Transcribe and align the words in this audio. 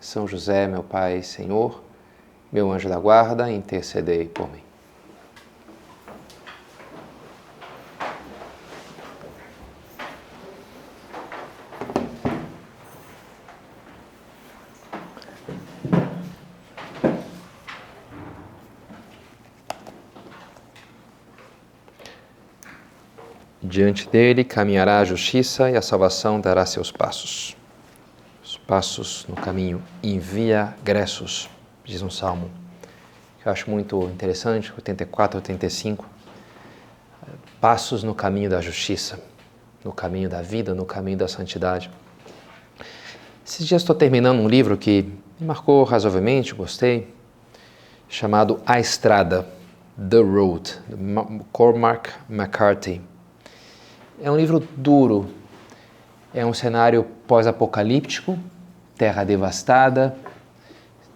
São 0.00 0.26
José, 0.26 0.66
meu 0.66 0.82
Pai 0.82 1.18
e 1.18 1.22
Senhor, 1.22 1.82
meu 2.52 2.70
anjo 2.70 2.88
da 2.88 2.98
guarda, 2.98 3.50
intercedei 3.50 4.26
por 4.26 4.48
mim. 4.50 4.62
Diante 23.60 24.08
dele 24.08 24.44
caminhará 24.44 25.00
a 25.00 25.04
justiça 25.04 25.70
e 25.70 25.76
a 25.76 25.82
salvação 25.82 26.40
dará 26.40 26.64
seus 26.64 26.90
passos. 26.90 27.54
Os 28.68 28.70
passos 28.70 29.24
no 29.26 29.34
caminho 29.34 29.82
envia 30.02 30.76
gressos 30.84 31.48
diz 31.86 32.02
um 32.02 32.10
salmo 32.10 32.50
que 33.40 33.48
eu 33.48 33.52
acho 33.52 33.70
muito 33.70 34.02
interessante, 34.10 34.70
84, 34.76 35.38
85. 35.38 36.04
Passos 37.62 38.02
no 38.04 38.14
caminho 38.14 38.50
da 38.50 38.60
justiça, 38.60 39.20
no 39.82 39.90
caminho 39.90 40.28
da 40.28 40.42
vida, 40.42 40.74
no 40.74 40.84
caminho 40.84 41.16
da 41.16 41.26
santidade. 41.26 41.90
Esses 43.42 43.66
dias 43.66 43.80
estou 43.80 43.96
terminando 43.96 44.38
um 44.38 44.46
livro 44.46 44.76
que 44.76 45.14
me 45.40 45.46
marcou 45.46 45.82
razoavelmente, 45.82 46.54
gostei, 46.54 47.14
chamado 48.06 48.60
A 48.66 48.78
Estrada, 48.78 49.48
The 49.96 50.18
Road, 50.18 50.78
de 50.86 51.44
Cormac 51.52 52.10
McCarthy. 52.28 53.00
É 54.20 54.30
um 54.30 54.36
livro 54.36 54.60
duro, 54.76 55.32
é 56.34 56.44
um 56.44 56.52
cenário 56.52 57.04
pós-apocalíptico, 57.26 58.38
terra 58.98 59.24
devastada, 59.24 60.16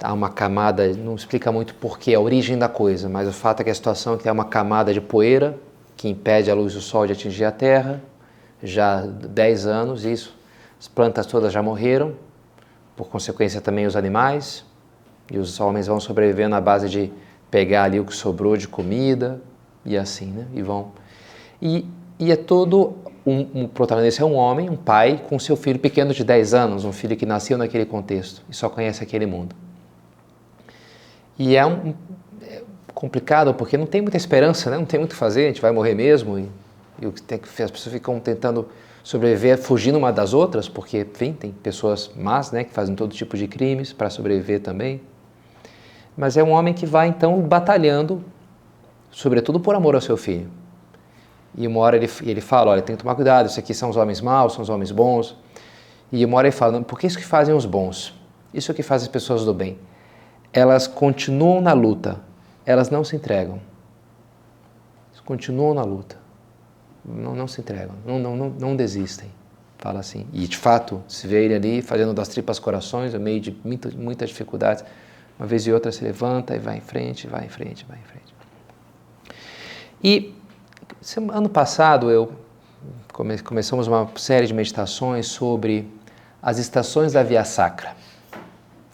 há 0.01 0.13
uma 0.13 0.31
camada, 0.31 0.89
não 0.95 1.15
explica 1.15 1.51
muito 1.53 1.75
porquê, 1.75 2.15
a 2.15 2.21
origem 2.21 2.57
da 2.57 2.69
coisa, 2.69 3.09
mas 3.09 3.29
o 3.29 3.33
fato 3.33 3.61
é 3.61 3.65
que 3.65 3.71
a 3.71 3.75
situação 3.75 4.15
é 4.15 4.19
que 4.19 4.29
há 4.29 4.33
uma 4.33 4.45
camada 4.45 4.95
de 4.95 5.01
poeira 5.01 5.59
que 5.97 6.09
impede 6.09 6.51
a 6.51 6.55
luz 6.55 6.75
do 6.75 6.81
sol 6.81 7.07
de 7.07 7.13
atingir 7.13 7.45
a 7.45 7.53
terra, 7.53 8.01
já 8.63 9.01
há 9.01 9.03
10 9.03 9.67
anos 9.67 10.05
isso, 10.05 10.37
as 10.81 10.89
plantas 10.89 11.27
todas 11.27 11.53
já 11.53 11.63
morreram, 11.63 12.15
por 12.97 13.09
consequência 13.09 13.61
também 13.61 13.87
os 13.87 13.97
animais, 13.97 14.65
e 15.31 15.39
os 15.39 15.61
homens 15.61 15.87
vão 15.87 16.01
sobrevivendo 16.01 16.51
na 16.51 16.61
base 16.61 16.89
de 16.89 17.13
pegar 17.51 17.85
ali 17.85 18.01
o 18.01 18.05
que 18.05 18.15
sobrou 18.15 18.57
de 18.57 18.67
comida, 18.67 19.41
e 19.85 19.97
assim, 19.97 20.27
né? 20.27 20.47
E 20.55 20.63
vão. 20.63 20.93
E, 21.61 21.87
e 22.23 22.31
é 22.31 22.37
todo 22.37 22.95
um, 23.27 23.63
um 23.63 23.67
protagonista 23.67 24.23
é 24.23 24.25
um 24.25 24.35
homem, 24.35 24.71
um 24.71 24.77
pai, 24.77 25.21
com 25.29 25.37
seu 25.41 25.57
filho 25.57 25.81
pequeno 25.81 26.15
de 26.15 26.23
10 26.23 26.55
anos, 26.55 26.85
um 26.85 26.93
filho 26.93 27.17
que 27.17 27.27
nasceu 27.27 27.59
naquele 27.59 27.85
contexto 27.85 28.43
e 28.49 28.55
só 28.55 28.69
conhece 28.69 29.03
aquele 29.03 29.27
mundo. 29.27 29.57
E 31.37 31.57
é, 31.57 31.67
um, 31.67 31.93
é 32.41 32.63
complicado 32.95 33.53
porque 33.55 33.77
não 33.77 33.87
tem 33.87 34.01
muita 34.01 34.17
esperança, 34.17 34.71
né? 34.71 34.79
não 34.79 34.85
tem 34.85 35.01
muito 35.01 35.11
que 35.11 35.17
fazer, 35.17 35.47
a 35.47 35.49
gente 35.49 35.61
vai 35.61 35.73
morrer 35.73 35.97
mesmo. 35.97 36.39
E, 36.39 36.49
e 37.01 37.07
o 37.09 37.11
que 37.11 37.21
tem 37.21 37.39
que 37.39 37.49
as 37.61 37.73
pessoas 37.73 37.93
ficam 37.93 38.21
tentando 38.21 38.69
sobreviver 39.03 39.59
fugindo 39.59 39.99
uma 39.99 40.13
das 40.13 40.33
outras, 40.33 40.69
porque, 40.69 41.01
enfim, 41.01 41.33
tem 41.33 41.51
pessoas 41.51 42.09
más 42.15 42.53
né, 42.53 42.63
que 42.63 42.73
fazem 42.73 42.95
todo 42.95 43.13
tipo 43.13 43.37
de 43.37 43.49
crimes 43.49 43.93
para 43.93 44.09
sobreviver 44.09 44.61
também. 44.61 45.01
Mas 46.17 46.37
é 46.37 46.45
um 46.45 46.51
homem 46.51 46.73
que 46.73 46.87
vai 46.87 47.09
então 47.09 47.41
batalhando, 47.41 48.23
sobretudo 49.11 49.59
por 49.59 49.75
amor 49.75 49.97
ao 49.97 50.01
seu 50.01 50.17
filho. 50.17 50.62
E 51.55 51.67
uma 51.67 51.81
hora 51.81 51.97
ele, 51.97 52.09
ele 52.23 52.41
fala: 52.41 52.71
olha, 52.73 52.83
tem 52.83 52.97
que 52.97 53.03
tomar 53.03 53.15
cuidado, 53.15 53.47
isso 53.47 53.59
aqui 53.59 53.75
são 53.75 53.91
os 53.91 53.97
homens 53.97 54.21
maus, 54.21 54.55
são 54.55 54.63
os 54.63 54.69
homens 54.69 54.91
bons. 54.91 55.37
E 56.11 56.25
uma 56.25 56.37
hora 56.39 56.49
ele 56.49 56.57
fala: 56.57 56.83
por 56.83 56.99
que 56.99 57.07
isso 57.07 57.19
que 57.19 57.25
fazem 57.25 57.55
os 57.55 57.67
bons? 57.67 58.15
Isso 58.53 58.71
é 58.71 58.75
que 58.75 58.83
faz 58.83 59.03
as 59.03 59.09
pessoas 59.09 59.45
do 59.45 59.55
bem 59.55 59.79
elas 60.53 60.87
continuam 60.87 61.61
na 61.61 61.73
luta, 61.73 62.21
elas 62.67 62.91
não 62.91 63.03
se 63.03 63.17
entregam. 63.17 63.61
Continuam 65.25 65.73
na 65.73 65.85
luta, 65.85 66.17
não, 67.05 67.35
não 67.35 67.47
se 67.47 67.61
entregam, 67.61 67.95
não, 68.05 68.19
não, 68.19 68.37
não, 68.37 68.51
não 68.51 68.77
desistem. 68.77 69.31
Fala 69.79 70.01
assim. 70.01 70.27
E 70.33 70.49
de 70.49 70.57
fato, 70.57 71.01
se 71.07 71.29
vê 71.29 71.45
ele 71.45 71.55
ali 71.55 71.81
fazendo 71.81 72.13
das 72.13 72.27
tripas 72.27 72.59
corações, 72.59 73.15
no 73.15 73.21
meio 73.21 73.41
de 73.41 73.57
muitas 73.65 73.95
muita 73.95 74.27
dificuldades, 74.27 74.85
uma 75.39 75.47
vez 75.47 75.65
e 75.65 75.73
outra 75.73 75.93
se 75.93 76.03
levanta 76.03 76.57
e 76.57 76.59
vai 76.59 76.79
em 76.79 76.81
frente, 76.81 77.29
vai 77.29 77.47
em 77.47 77.49
frente, 77.49 77.87
vai 77.89 77.99
em 77.99 78.03
frente. 78.03 78.35
E 80.03 80.35
ano 81.33 81.49
passado 81.49 82.11
eu 82.11 82.33
come, 83.13 83.39
começamos 83.39 83.87
uma 83.87 84.09
série 84.17 84.47
de 84.47 84.55
meditações 84.55 85.27
sobre 85.27 85.89
as 86.43 86.59
estações 86.59 87.13
da 87.13 87.23
Via 87.23 87.45
Sacra 87.45 87.95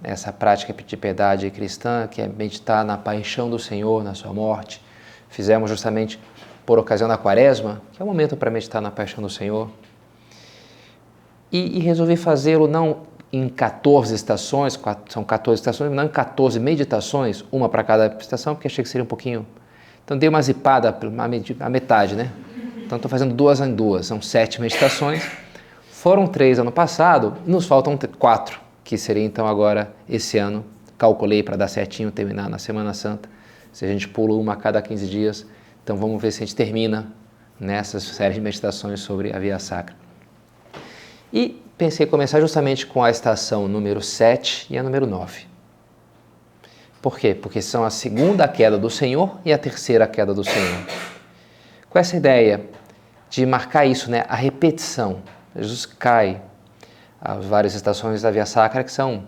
essa 0.02 0.32
prática 0.32 0.72
de 0.72 0.96
piedade 0.96 1.50
cristã, 1.50 2.06
que 2.06 2.22
é 2.22 2.28
meditar 2.28 2.84
na 2.84 2.96
paixão 2.96 3.50
do 3.50 3.58
Senhor, 3.58 4.04
na 4.04 4.14
sua 4.14 4.32
morte. 4.32 4.82
Fizemos 5.28 5.68
justamente 5.68 6.20
por 6.64 6.78
ocasião 6.78 7.08
da 7.08 7.16
quaresma, 7.16 7.82
que 7.92 8.00
é 8.00 8.04
o 8.04 8.06
momento 8.06 8.36
para 8.36 8.50
meditar 8.50 8.80
na 8.80 8.90
paixão 8.90 9.22
do 9.22 9.30
Senhor. 9.30 9.70
E, 11.50 11.78
e 11.78 11.80
resolvi 11.80 12.16
fazê-lo 12.16 12.68
não 12.68 13.08
em 13.32 13.48
14 13.48 14.14
estações, 14.14 14.78
são 15.08 15.24
14 15.24 15.60
estações, 15.60 15.90
não 15.92 16.04
em 16.04 16.08
14 16.08 16.58
meditações, 16.60 17.44
uma 17.50 17.68
para 17.68 17.82
cada 17.82 18.06
estação, 18.20 18.54
porque 18.54 18.68
achei 18.68 18.82
que 18.82 18.88
seria 18.88 19.04
um 19.04 19.08
pouquinho. 19.08 19.46
Então 20.08 20.16
dei 20.16 20.26
uma 20.26 20.40
zipada, 20.40 20.88
a 21.60 21.68
metade, 21.68 22.14
né? 22.14 22.32
Então 22.78 22.96
estou 22.96 23.10
fazendo 23.10 23.34
duas 23.34 23.60
em 23.60 23.74
duas, 23.74 24.06
são 24.06 24.22
sete 24.22 24.58
meditações. 24.58 25.22
Foram 25.90 26.26
três 26.26 26.58
ano 26.58 26.72
passado, 26.72 27.36
nos 27.44 27.66
faltam 27.66 27.94
quatro 28.18 28.58
que 28.82 28.96
seria 28.96 29.22
então 29.22 29.46
agora 29.46 29.92
esse 30.08 30.38
ano. 30.38 30.64
Calculei 30.96 31.42
para 31.42 31.58
dar 31.58 31.68
certinho, 31.68 32.10
terminar 32.10 32.48
na 32.48 32.58
Semana 32.58 32.94
Santa. 32.94 33.28
Se 33.70 33.84
a 33.84 33.88
gente 33.88 34.08
pula 34.08 34.32
uma 34.32 34.54
a 34.54 34.56
cada 34.56 34.80
15 34.80 35.06
dias, 35.06 35.46
então 35.84 35.94
vamos 35.94 36.22
ver 36.22 36.32
se 36.32 36.42
a 36.42 36.46
gente 36.46 36.56
termina 36.56 37.12
nessas 37.60 38.02
séries 38.02 38.36
de 38.36 38.40
meditações 38.40 39.00
sobre 39.00 39.36
a 39.36 39.38
Via 39.38 39.58
Sacra. 39.58 39.94
E 41.30 41.62
pensei 41.76 42.06
em 42.06 42.08
começar 42.08 42.40
justamente 42.40 42.86
com 42.86 43.04
a 43.04 43.10
estação 43.10 43.68
número 43.68 44.00
7 44.00 44.68
e 44.70 44.78
a 44.78 44.82
número 44.82 45.06
9. 45.06 45.47
Por 47.00 47.18
quê? 47.18 47.34
Porque 47.34 47.62
são 47.62 47.84
a 47.84 47.90
segunda 47.90 48.46
queda 48.48 48.76
do 48.76 48.90
Senhor 48.90 49.38
e 49.44 49.52
a 49.52 49.58
terceira 49.58 50.06
queda 50.06 50.34
do 50.34 50.42
Senhor. 50.42 50.86
Com 51.88 51.98
essa 51.98 52.16
ideia 52.16 52.60
de 53.30 53.46
marcar 53.46 53.86
isso, 53.86 54.10
né? 54.10 54.24
a 54.28 54.34
repetição. 54.34 55.18
Jesus 55.54 55.86
cai, 55.86 56.40
as 57.20 57.44
várias 57.44 57.74
estações 57.74 58.22
da 58.22 58.30
Via 58.30 58.46
Sacra, 58.46 58.82
que 58.82 58.92
são, 58.92 59.26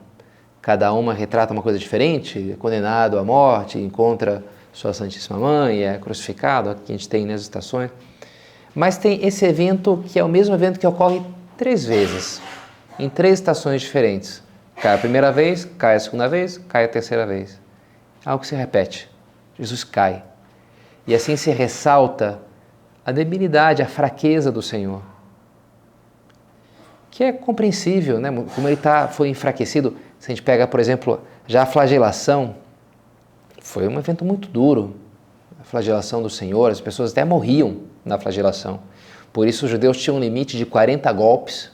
cada 0.61 0.93
uma 0.93 1.15
retrata 1.15 1.53
uma 1.53 1.63
coisa 1.63 1.79
diferente, 1.79 2.53
é 2.53 2.57
condenado 2.57 3.19
à 3.19 3.25
morte, 3.25 3.79
encontra 3.79 4.45
sua 4.73 4.93
Santíssima 4.93 5.39
Mãe, 5.39 5.83
é 5.83 5.99
crucificado, 5.99 6.71
aqui 6.71 6.93
a 6.93 6.97
gente 6.97 7.09
tem 7.09 7.25
nas 7.25 7.41
estações. 7.41 7.91
Mas 8.75 8.97
tem 8.99 9.25
esse 9.25 9.45
evento 9.45 10.03
que 10.07 10.19
é 10.19 10.25
o 10.25 10.29
mesmo 10.29 10.55
evento 10.55 10.79
que 10.79 10.87
ocorre 10.87 11.23
três 11.57 11.85
vezes, 11.85 12.41
em 12.99 13.09
três 13.09 13.35
estações 13.35 13.81
diferentes. 13.83 14.43
Cai 14.81 14.95
a 14.95 14.99
primeira 14.99 15.31
vez, 15.31 15.65
cai 15.65 15.97
a 15.97 16.01
segunda 16.01 16.29
vez, 16.29 16.57
cai 16.57 16.85
a 16.85 16.89
terceira 16.89 17.27
vez. 17.27 17.60
Algo 18.25 18.43
que 18.43 18.47
se 18.47 18.55
repete. 18.55 19.11
Jesus 19.59 19.85
cai. 19.85 20.25
E 21.07 21.15
assim 21.15 21.37
se 21.37 21.51
ressalta 21.51 22.41
a 23.05 23.13
debilidade, 23.13 23.83
a 23.83 23.87
fraqueza 23.87 24.53
do 24.53 24.63
Senhor 24.63 25.03
que 27.21 27.25
é 27.25 27.33
compreensível, 27.33 28.21
né? 28.21 28.31
como 28.55 28.69
ele 28.69 28.77
tá, 28.77 29.09
foi 29.09 29.29
enfraquecido. 29.29 29.97
Se 30.19 30.31
a 30.31 30.35
gente 30.35 30.43
pega, 30.43 30.67
por 30.67 30.79
exemplo, 30.79 31.21
já 31.47 31.65
a 31.65 31.67
flagelação, 31.67 32.55
foi 33.61 33.89
um 33.89 33.99
evento 33.99 34.25
muito 34.25 34.49
duro. 34.49 34.97
A 35.61 35.65
flagelação 35.65 36.23
do 36.23 36.31
Senhor, 36.31 36.71
as 36.71 36.81
pessoas 36.81 37.13
até 37.13 37.25
morriam 37.25 37.83
na 38.05 38.19
flagelação. 38.19 38.81
Por 39.33 39.47
isso, 39.47 39.67
os 39.67 39.71
judeus 39.71 40.01
tinham 40.01 40.17
um 40.17 40.21
limite 40.21 40.57
de 40.57 40.65
40 40.65 41.13
golpes. 41.13 41.71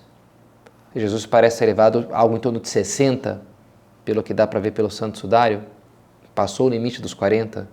Jesus 0.95 1.27
parece 1.27 1.59
ter 1.59 1.67
levado 1.67 2.09
algo 2.11 2.35
em 2.35 2.41
torno 2.41 2.59
de 2.59 2.69
60, 2.69 3.41
pelo 4.05 4.23
que 4.23 4.33
dá 4.33 4.47
para 4.47 4.59
ver 4.59 4.73
pelo 4.73 4.91
Santo 4.91 5.19
Sudário. 5.19 5.63
Passou 6.37 6.69
o 6.69 6.71
limite 6.71 7.03
dos 7.03 7.15
40, 7.15 7.69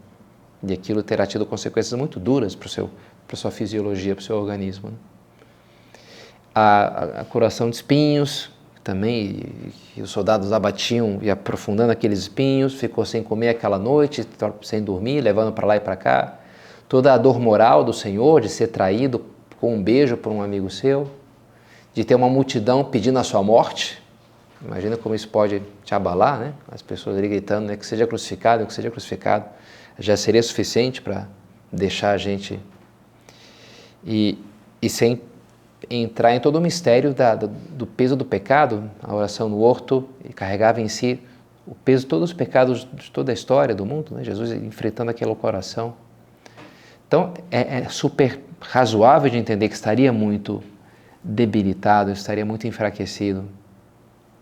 e 0.63 0.73
aquilo 0.73 1.03
terá 1.03 1.27
tido 1.27 1.45
consequências 1.45 1.97
muito 1.99 2.19
duras 2.19 2.55
para 2.55 2.67
a 3.31 3.35
sua 3.35 3.51
fisiologia, 3.51 4.15
para 4.15 4.21
o 4.23 4.25
seu 4.25 4.37
organismo. 4.37 4.89
Né? 4.89 4.95
a, 6.53 7.21
a, 7.21 7.25
curação 7.25 7.69
de 7.69 7.77
espinhos, 7.77 8.49
também, 8.83 9.43
e 9.95 10.01
os 10.01 10.11
soldados 10.11 10.51
abatiam 10.51 11.19
e 11.21 11.31
aprofundando 11.31 11.91
aqueles 11.91 12.19
espinhos, 12.19 12.73
ficou 12.73 13.05
sem 13.05 13.23
comer 13.23 13.49
aquela 13.49 13.79
noite, 13.79 14.27
sem 14.61 14.83
dormir, 14.83 15.21
levando 15.21 15.53
para 15.53 15.65
lá 15.65 15.77
e 15.77 15.79
para 15.79 15.95
cá. 15.95 16.39
Toda 16.89 17.13
a 17.13 17.17
dor 17.17 17.39
moral 17.39 17.83
do 17.83 17.93
Senhor 17.93 18.41
de 18.41 18.49
ser 18.49 18.67
traído 18.67 19.23
com 19.59 19.75
um 19.75 19.81
beijo 19.81 20.17
por 20.17 20.31
um 20.31 20.41
amigo 20.41 20.69
seu, 20.69 21.09
de 21.93 22.03
ter 22.03 22.13
uma 22.13 22.27
multidão 22.27 22.83
pedindo 22.83 23.17
a 23.17 23.23
sua 23.23 23.41
morte. 23.41 24.02
Imagina 24.65 24.95
como 24.95 25.13
isso 25.13 25.27
pode 25.27 25.61
te 25.83 25.93
abalar, 25.93 26.39
né? 26.39 26.53
As 26.71 26.81
pessoas 26.81 27.17
ali 27.17 27.27
gritando, 27.27 27.67
né? 27.67 27.75
Que 27.75 27.85
seja 27.85 28.07
crucificado, 28.07 28.65
que 28.65 28.73
seja 28.73 28.89
crucificado. 28.89 29.45
Já 29.99 30.15
seria 30.15 30.41
suficiente 30.41 31.01
para 31.01 31.27
deixar 31.71 32.11
a 32.11 32.17
gente. 32.17 32.59
E, 34.05 34.37
e 34.81 34.89
sem 34.89 35.21
entrar 35.89 36.33
em 36.33 36.39
todo 36.39 36.55
o 36.55 36.61
mistério 36.61 37.13
da, 37.13 37.35
do, 37.35 37.47
do, 37.47 37.85
peso 37.85 38.15
do 38.15 38.23
pecado, 38.23 38.89
a 39.01 39.13
oração 39.13 39.49
no 39.49 39.59
horto 39.59 40.07
carregava 40.33 40.79
em 40.79 40.87
si 40.87 41.19
o 41.67 41.75
peso 41.75 42.03
de 42.03 42.09
todos 42.09 42.29
os 42.29 42.33
pecados 42.33 42.87
de 42.93 43.11
toda 43.11 43.31
a 43.31 43.33
história 43.33 43.75
do 43.75 43.85
mundo, 43.85 44.15
né? 44.15 44.23
Jesus 44.23 44.51
enfrentando 44.51 45.11
aquela 45.11 45.35
coração. 45.35 45.93
Então 47.07 47.33
é, 47.51 47.79
é 47.79 47.89
super 47.89 48.39
razoável 48.61 49.29
de 49.29 49.37
entender 49.37 49.67
que 49.67 49.75
estaria 49.75 50.11
muito 50.13 50.63
debilitado, 51.21 52.11
estaria 52.11 52.45
muito 52.45 52.65
enfraquecido. 52.65 53.45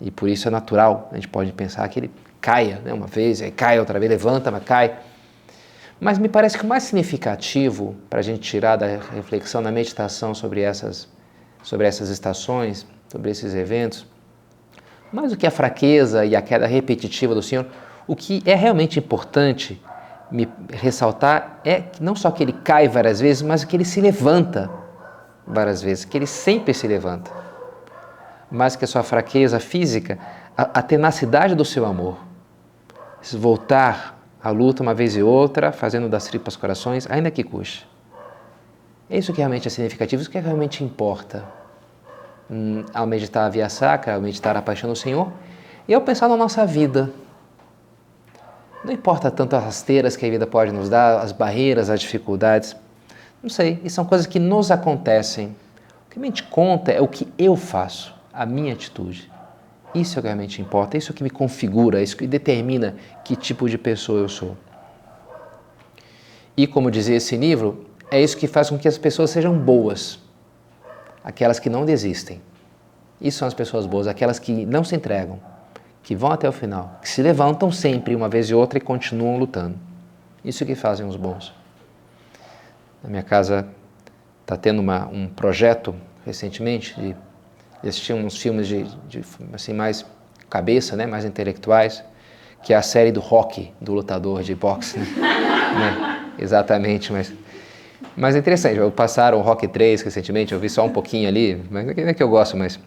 E 0.01 0.09
por 0.09 0.27
isso 0.27 0.47
é 0.47 0.51
natural, 0.51 1.09
a 1.11 1.15
gente 1.15 1.27
pode 1.27 1.51
pensar 1.51 1.87
que 1.87 1.99
ele 1.99 2.11
caia 2.41 2.81
né, 2.83 2.91
uma 2.91 3.05
vez, 3.05 3.41
aí 3.41 3.51
cai 3.51 3.79
outra 3.79 3.99
vez, 3.99 4.09
levanta, 4.09 4.49
mas 4.49 4.63
cai. 4.63 4.97
Mas 5.99 6.17
me 6.17 6.27
parece 6.27 6.57
que 6.57 6.65
o 6.65 6.67
mais 6.67 6.83
significativo 6.83 7.95
para 8.09 8.19
a 8.19 8.23
gente 8.23 8.39
tirar 8.39 8.75
da 8.75 8.87
reflexão, 8.87 9.61
da 9.61 9.71
meditação 9.71 10.33
sobre 10.33 10.61
essas 10.61 11.07
sobre 11.63 11.85
essas 11.85 12.09
estações, 12.09 12.87
sobre 13.07 13.29
esses 13.29 13.53
eventos, 13.53 14.07
mais 15.13 15.31
do 15.31 15.37
que 15.37 15.45
a 15.45 15.51
fraqueza 15.51 16.25
e 16.25 16.35
a 16.35 16.41
queda 16.41 16.65
repetitiva 16.65 17.35
do 17.35 17.43
Senhor, 17.43 17.67
o 18.07 18.15
que 18.15 18.41
é 18.47 18.55
realmente 18.55 18.97
importante 18.97 19.79
me 20.31 20.47
ressaltar 20.71 21.59
é 21.63 21.83
não 21.99 22.15
só 22.15 22.31
que 22.31 22.41
ele 22.41 22.53
cai 22.53 22.87
várias 22.87 23.19
vezes, 23.19 23.43
mas 23.43 23.63
que 23.63 23.75
ele 23.75 23.85
se 23.85 24.01
levanta 24.01 24.71
várias 25.45 25.81
vezes, 25.81 26.05
que 26.05 26.17
ele 26.17 26.25
sempre 26.25 26.73
se 26.73 26.87
levanta. 26.87 27.29
Mais 28.51 28.75
que 28.75 28.85
a 28.85 28.87
sua 28.87 29.03
fraqueza 29.03 29.59
física, 29.59 30.19
a, 30.57 30.63
a 30.79 30.81
tenacidade 30.81 31.55
do 31.55 31.63
seu 31.63 31.85
amor. 31.85 32.17
Voltar 33.33 34.19
à 34.43 34.49
luta 34.49 34.83
uma 34.83 34.93
vez 34.93 35.15
e 35.15 35.23
outra, 35.23 35.71
fazendo 35.71 36.09
das 36.09 36.25
tripas 36.25 36.55
corações, 36.55 37.09
ainda 37.09 37.31
que 37.31 37.43
custe. 37.43 37.87
É 39.09 39.17
isso 39.17 39.33
que 39.33 39.39
realmente 39.39 39.67
é 39.67 39.71
significativo, 39.71 40.21
isso 40.21 40.31
que 40.31 40.39
realmente 40.39 40.83
importa. 40.83 41.43
Hum, 42.49 42.83
ao 42.93 43.05
meditar 43.05 43.45
a 43.45 43.49
via 43.49 43.69
sacra, 43.69 44.15
ao 44.15 44.21
meditar 44.21 44.55
a 44.57 44.61
paixão 44.61 44.89
do 44.89 44.95
Senhor, 44.95 45.31
e 45.87 45.93
ao 45.93 46.01
pensar 46.01 46.27
na 46.27 46.37
nossa 46.37 46.65
vida. 46.65 47.11
Não 48.83 48.91
importa 48.91 49.29
tanto 49.29 49.55
as 49.55 49.63
rasteiras 49.63 50.15
que 50.15 50.25
a 50.25 50.29
vida 50.29 50.47
pode 50.47 50.71
nos 50.71 50.89
dar, 50.89 51.19
as 51.19 51.31
barreiras, 51.31 51.89
as 51.89 51.99
dificuldades. 51.99 52.75
Não 53.43 53.49
sei, 53.49 53.79
e 53.83 53.89
são 53.89 54.05
coisas 54.05 54.25
que 54.25 54.39
nos 54.39 54.71
acontecem. 54.71 55.47
O 55.47 56.09
que 56.09 56.15
realmente 56.15 56.43
conta 56.43 56.91
é 56.91 57.01
o 57.01 57.07
que 57.07 57.27
eu 57.37 57.55
faço, 57.55 58.13
a 58.33 58.45
minha 58.45 58.73
atitude. 58.73 59.31
Isso 59.93 60.17
é 60.17 60.19
o 60.19 60.21
que 60.21 60.27
realmente 60.27 60.61
importa, 60.61 60.97
isso 60.97 61.11
é 61.11 61.13
o 61.13 61.15
que 61.15 61.23
me 61.23 61.29
configura, 61.29 62.01
isso 62.01 62.15
que 62.15 62.25
determina 62.25 62.95
que 63.25 63.35
tipo 63.35 63.69
de 63.69 63.77
pessoa 63.77 64.19
eu 64.19 64.29
sou. 64.29 64.57
E 66.55 66.65
como 66.65 66.89
dizia 66.89 67.17
esse 67.17 67.35
livro, 67.35 67.85
é 68.09 68.21
isso 68.21 68.37
que 68.37 68.47
faz 68.47 68.69
com 68.69 68.77
que 68.77 68.87
as 68.87 68.97
pessoas 68.97 69.29
sejam 69.29 69.57
boas, 69.57 70.19
aquelas 71.23 71.59
que 71.59 71.69
não 71.69 71.85
desistem. 71.85 72.41
Isso 73.19 73.39
são 73.39 73.47
as 73.47 73.53
pessoas 73.53 73.85
boas, 73.85 74.07
aquelas 74.07 74.39
que 74.39 74.65
não 74.65 74.83
se 74.83 74.95
entregam, 74.95 75.39
que 76.01 76.15
vão 76.15 76.31
até 76.31 76.47
o 76.47 76.51
final, 76.51 76.99
que 77.01 77.09
se 77.09 77.21
levantam 77.21 77.71
sempre, 77.71 78.15
uma 78.15 78.27
vez 78.27 78.49
e 78.49 78.53
outra, 78.53 78.77
e 78.77 78.81
continuam 78.81 79.37
lutando. 79.37 79.77
Isso 80.43 80.65
que 80.65 80.73
fazem 80.73 81.05
os 81.05 81.15
bons. 81.15 81.53
Na 83.03 83.09
minha 83.09 83.23
casa 83.23 83.67
está 84.41 84.57
tendo 84.57 84.79
uma, 84.79 85.07
um 85.07 85.27
projeto 85.27 85.93
recentemente 86.25 86.99
de, 86.99 87.15
assistir 87.89 88.13
uns 88.13 88.37
filmes 88.37 88.67
de, 88.67 88.83
de, 89.07 89.21
assim 89.53 89.73
mais 89.73 90.05
cabeça, 90.49 90.95
né, 90.95 91.05
mais 91.05 91.25
intelectuais, 91.25 92.03
que 92.63 92.73
é 92.73 92.75
a 92.77 92.81
série 92.81 93.11
do 93.11 93.19
rock, 93.19 93.71
do 93.79 93.93
lutador 93.93 94.43
de 94.43 94.53
boxe. 94.53 94.99
Né? 94.99 95.05
né? 95.17 96.25
Exatamente, 96.37 97.11
mas 97.11 97.33
mas 98.15 98.35
é 98.35 98.39
interessante, 98.39 98.77
eu 98.77 98.91
passaram 98.91 99.37
o 99.37 99.41
Rock 99.41 99.67
3 99.67 100.01
recentemente, 100.01 100.53
eu 100.53 100.59
vi 100.59 100.69
só 100.69 100.85
um 100.85 100.89
pouquinho 100.89 101.27
ali, 101.27 101.61
mas 101.69 101.85
não 101.85 102.07
é 102.07 102.13
que 102.13 102.21
eu 102.21 102.29
gosto, 102.29 102.57
mas. 102.57 102.79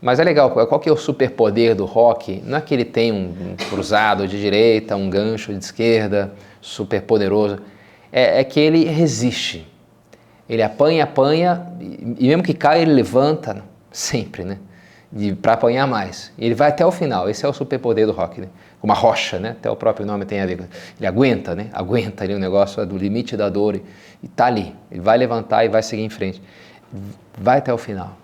Mas 0.00 0.20
é 0.20 0.24
legal, 0.24 0.50
qual 0.50 0.78
que 0.78 0.88
é 0.88 0.92
o 0.92 0.96
superpoder 0.96 1.74
do 1.74 1.86
rock? 1.86 2.42
Não 2.44 2.58
é 2.58 2.60
que 2.60 2.74
ele 2.74 2.84
tem 2.84 3.10
um 3.10 3.56
cruzado 3.70 4.28
de 4.28 4.38
direita, 4.38 4.94
um 4.96 5.08
gancho 5.08 5.52
de 5.52 5.64
esquerda, 5.64 6.34
super 6.60 7.00
poderoso. 7.02 7.58
É, 8.12 8.40
é 8.40 8.44
que 8.44 8.60
ele 8.60 8.84
resiste. 8.84 9.66
Ele 10.46 10.62
apanha, 10.62 11.04
apanha, 11.04 11.66
e 11.80 12.28
mesmo 12.28 12.42
que 12.42 12.52
caia, 12.52 12.82
ele 12.82 12.92
levanta, 12.92 13.64
sempre, 13.96 14.44
né? 14.44 14.58
Para 15.40 15.52
apanhar 15.52 15.86
mais. 15.86 16.32
E 16.36 16.44
ele 16.44 16.54
vai 16.54 16.68
até 16.68 16.84
o 16.84 16.90
final. 16.90 17.28
Esse 17.30 17.46
é 17.46 17.48
o 17.48 17.52
superpoder 17.52 18.06
do 18.06 18.12
rock. 18.12 18.40
Né? 18.40 18.48
uma 18.84 18.92
rocha, 18.92 19.38
né? 19.38 19.52
Até 19.52 19.70
o 19.70 19.76
próprio 19.76 20.04
nome 20.04 20.26
tem 20.26 20.40
a 20.40 20.46
ver. 20.46 20.68
Ele 20.98 21.06
aguenta, 21.06 21.54
né? 21.54 21.70
Aguenta 21.72 22.22
ali 22.22 22.34
o 22.34 22.38
negócio 22.38 22.84
do 22.84 22.98
limite 22.98 23.34
da 23.34 23.48
dor 23.48 23.76
e 23.76 23.82
está 24.22 24.44
ali. 24.44 24.76
Ele 24.90 25.00
vai 25.00 25.16
levantar 25.16 25.64
e 25.64 25.68
vai 25.68 25.82
seguir 25.82 26.02
em 26.02 26.10
frente. 26.10 26.42
Vai 27.38 27.58
até 27.58 27.72
o 27.72 27.78
final. 27.78 28.14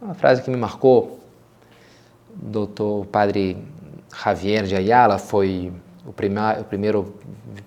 É 0.00 0.04
uma 0.04 0.12
frase 0.12 0.42
que 0.42 0.50
me 0.50 0.58
marcou. 0.58 1.18
O 2.30 2.46
doutor 2.50 3.06
padre 3.06 3.56
Javier 4.14 4.64
de 4.64 4.76
Ayala 4.76 5.16
foi 5.16 5.72
o, 6.04 6.10
o 6.10 6.64
primeiro 6.64 7.14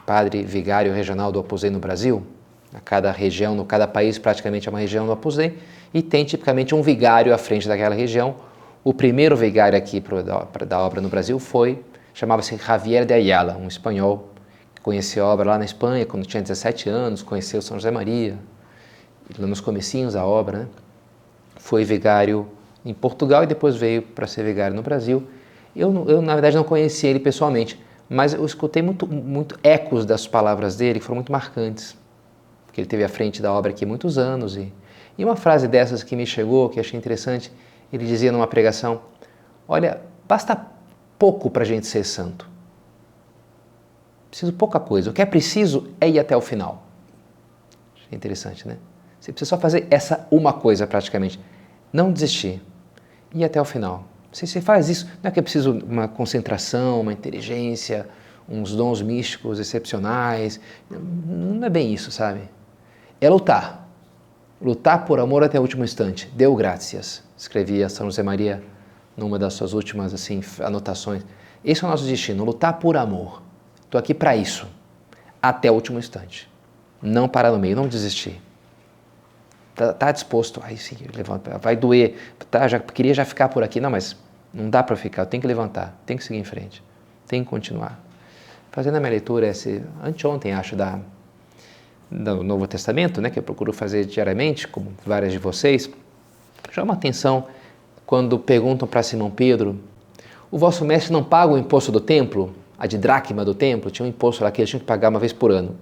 padre 0.05 0.43
vigário 0.43 0.93
regional 0.93 1.31
do 1.31 1.39
Opus 1.39 1.61
Dei 1.61 1.71
no 1.71 1.79
Brasil. 1.79 2.23
A 2.73 2.79
cada 2.79 3.11
região, 3.11 3.55
no 3.55 3.65
cada 3.65 3.87
país, 3.87 4.17
praticamente 4.17 4.67
é 4.67 4.71
uma 4.71 4.79
região 4.79 5.05
do 5.05 5.11
Opus. 5.11 5.37
E 5.93 6.01
tem 6.01 6.25
tipicamente 6.25 6.73
um 6.73 6.81
vigário 6.81 7.33
à 7.33 7.37
frente 7.37 7.67
daquela 7.67 7.93
região 7.93 8.35
o 8.83 8.93
primeiro 8.93 9.35
vigário 9.37 9.77
aqui 9.77 10.01
pro, 10.01 10.21
da, 10.21 10.45
da, 10.67 10.79
obra 10.79 10.99
no 10.99 11.07
Brasil 11.07 11.39
foi, 11.39 11.81
chamava-se 12.13 12.57
Javier 12.57 13.05
de 13.05 13.13
Ayala, 13.13 13.55
um 13.55 13.67
espanhol 13.67 14.29
que 14.75 14.81
conheceu 14.81 15.25
a 15.25 15.29
obra 15.29 15.51
lá 15.51 15.57
na 15.57 15.63
Espanha 15.63 16.05
quando 16.05 16.25
tinha 16.25 16.43
17 16.43 16.89
anos, 16.89 17.23
conheceu 17.23 17.61
São 17.61 17.77
José 17.77 17.89
Maria, 17.89 18.37
nos 19.39 19.61
comecinhos 19.61 20.15
da 20.15 20.25
obra, 20.25 20.59
né? 20.59 20.67
Foi 21.55 21.85
vigário 21.85 22.45
em 22.83 22.93
Portugal 22.93 23.43
e 23.43 23.47
depois 23.47 23.77
veio 23.77 24.01
para 24.01 24.27
ser 24.27 24.43
vigário 24.43 24.75
no 24.75 24.81
Brasil. 24.81 25.25
Eu, 25.73 26.05
eu, 26.09 26.21
na 26.21 26.33
verdade, 26.33 26.57
não 26.57 26.63
conheci 26.65 27.07
ele 27.07 27.19
pessoalmente, 27.19 27.81
mas 28.09 28.33
eu 28.33 28.45
escutei 28.45 28.81
muito, 28.81 29.07
muito 29.07 29.57
ecos 29.63 30.05
das 30.05 30.27
palavras 30.27 30.75
dele 30.75 30.99
que 30.99 31.05
foram 31.05 31.15
muito 31.15 31.31
marcantes, 31.31 31.95
porque 32.73 32.81
ele 32.81 32.87
teve 32.87 33.03
à 33.03 33.09
frente 33.09 33.39
da 33.39 33.53
obra 33.53 33.69
aqui 33.69 33.85
muitos 33.85 34.17
anos. 34.17 34.57
E, 34.57 34.73
e 35.15 35.23
uma 35.23 35.35
frase 35.35 35.67
dessas 35.67 36.01
que 36.01 36.15
me 36.15 36.25
chegou, 36.25 36.69
que 36.69 36.79
achei 36.79 36.97
interessante, 36.97 37.51
ele 37.91 38.03
dizia 38.03 38.31
numa 38.31 38.47
pregação: 38.47 39.01
Olha, 39.67 40.01
basta 40.27 40.59
pouco 41.19 41.51
para 41.51 41.61
a 41.61 41.65
gente 41.65 41.85
ser 41.85 42.03
santo. 42.03 42.49
Preciso 44.27 44.51
pouca 44.53 44.79
coisa. 44.79 45.11
O 45.11 45.13
que 45.13 45.21
é 45.21 45.25
preciso 45.25 45.87
é 46.01 46.09
ir 46.09 46.17
até 46.17 46.35
o 46.35 46.41
final. 46.41 46.87
É 48.11 48.15
interessante, 48.15 48.67
né? 48.67 48.77
Você 49.19 49.31
precisa 49.31 49.49
só 49.49 49.59
fazer 49.59 49.85
essa 49.91 50.27
uma 50.31 50.51
coisa 50.51 50.87
praticamente. 50.87 51.39
Não 51.93 52.11
desistir. 52.11 52.59
Ir 53.35 53.43
até 53.43 53.61
o 53.61 53.65
final. 53.65 54.05
Se 54.31 54.47
você 54.47 54.59
faz 54.59 54.89
isso, 54.89 55.05
não 55.21 55.29
é 55.29 55.31
que 55.31 55.39
é 55.39 55.43
preciso 55.43 55.77
uma 55.87 56.07
concentração, 56.07 57.01
uma 57.01 57.13
inteligência, 57.13 58.09
uns 58.49 58.75
dons 58.75 58.99
místicos 58.99 59.59
excepcionais. 59.59 60.59
Não 60.89 61.63
é 61.67 61.69
bem 61.69 61.93
isso, 61.93 62.09
sabe? 62.09 62.49
É 63.23 63.29
lutar. 63.29 63.87
Lutar 64.61 65.05
por 65.05 65.17
amor 65.17 65.45
até 65.45 65.57
o 65.57 65.61
último 65.61 65.85
instante. 65.85 66.29
Deu 66.35 66.53
graças 66.57 67.23
escrevia 67.37 67.87
São 67.87 68.07
José 68.07 68.21
Maria 68.21 68.61
numa 69.15 69.39
das 69.39 69.53
suas 69.53 69.71
últimas 69.71 70.13
assim 70.13 70.41
anotações. 70.59 71.23
Esse 71.63 71.85
é 71.85 71.87
o 71.87 71.89
nosso 71.89 72.03
destino, 72.03 72.43
lutar 72.43 72.79
por 72.79 72.97
amor. 72.97 73.41
Estou 73.85 73.97
aqui 73.97 74.13
para 74.13 74.35
isso, 74.35 74.67
até 75.41 75.71
o 75.71 75.73
último 75.73 75.99
instante. 75.99 76.51
Não 77.01 77.29
parar 77.29 77.53
no 77.53 77.59
meio, 77.59 77.77
não 77.77 77.87
desistir. 77.87 78.41
Tá, 79.73 79.93
tá 79.93 80.11
disposto? 80.11 80.61
Aí 80.61 80.75
sim, 80.75 80.97
levanta, 81.15 81.57
vai 81.59 81.77
doer. 81.77 82.17
Tá, 82.51 82.67
já 82.67 82.77
queria 82.77 83.13
já 83.13 83.23
ficar 83.23 83.47
por 83.47 83.63
aqui, 83.63 83.79
não, 83.79 83.89
mas 83.89 84.17
não 84.53 84.69
dá 84.69 84.83
para 84.83 84.97
ficar. 84.97 85.25
Tem 85.27 85.39
que 85.39 85.47
levantar, 85.47 85.97
tem 86.05 86.17
que 86.17 86.25
seguir 86.25 86.39
em 86.39 86.43
frente, 86.43 86.83
tem 87.25 87.41
que 87.41 87.49
continuar. 87.49 88.03
Fazendo 88.69 88.97
a 88.97 88.99
minha 88.99 89.11
leitura 89.11 89.47
esse 89.47 89.81
anteontem, 90.03 90.51
acho 90.51 90.75
da 90.75 90.99
do 92.13 92.43
Novo 92.43 92.67
Testamento, 92.67 93.19
né, 93.19 93.29
que 93.29 93.39
eu 93.39 93.43
procuro 93.43 93.73
fazer 93.73 94.05
diariamente, 94.05 94.67
como 94.67 94.93
várias 95.05 95.31
de 95.31 95.39
vocês 95.39 95.89
Chama 96.73 96.95
atenção 96.95 97.45
quando 98.03 98.39
perguntam 98.39 98.87
para 98.87 99.03
Simão 99.03 99.29
Pedro: 99.29 99.79
O 100.49 100.57
vosso 100.57 100.83
mestre 100.83 101.13
não 101.13 101.23
paga 101.23 101.53
o 101.53 101.57
imposto 101.57 101.91
do 101.91 101.99
templo? 101.99 102.51
A 102.79 102.87
de 102.87 102.97
dracma 102.97 103.45
do 103.45 103.53
templo? 103.53 103.91
Tinha 103.91 104.07
um 104.07 104.09
imposto 104.09 104.43
lá 104.43 104.49
que 104.49 104.59
eles 104.59 104.71
tinham 104.71 104.79
que 104.79 104.85
pagar 104.85 105.09
uma 105.09 105.19
vez 105.19 105.31
por 105.31 105.51
ano. 105.51 105.75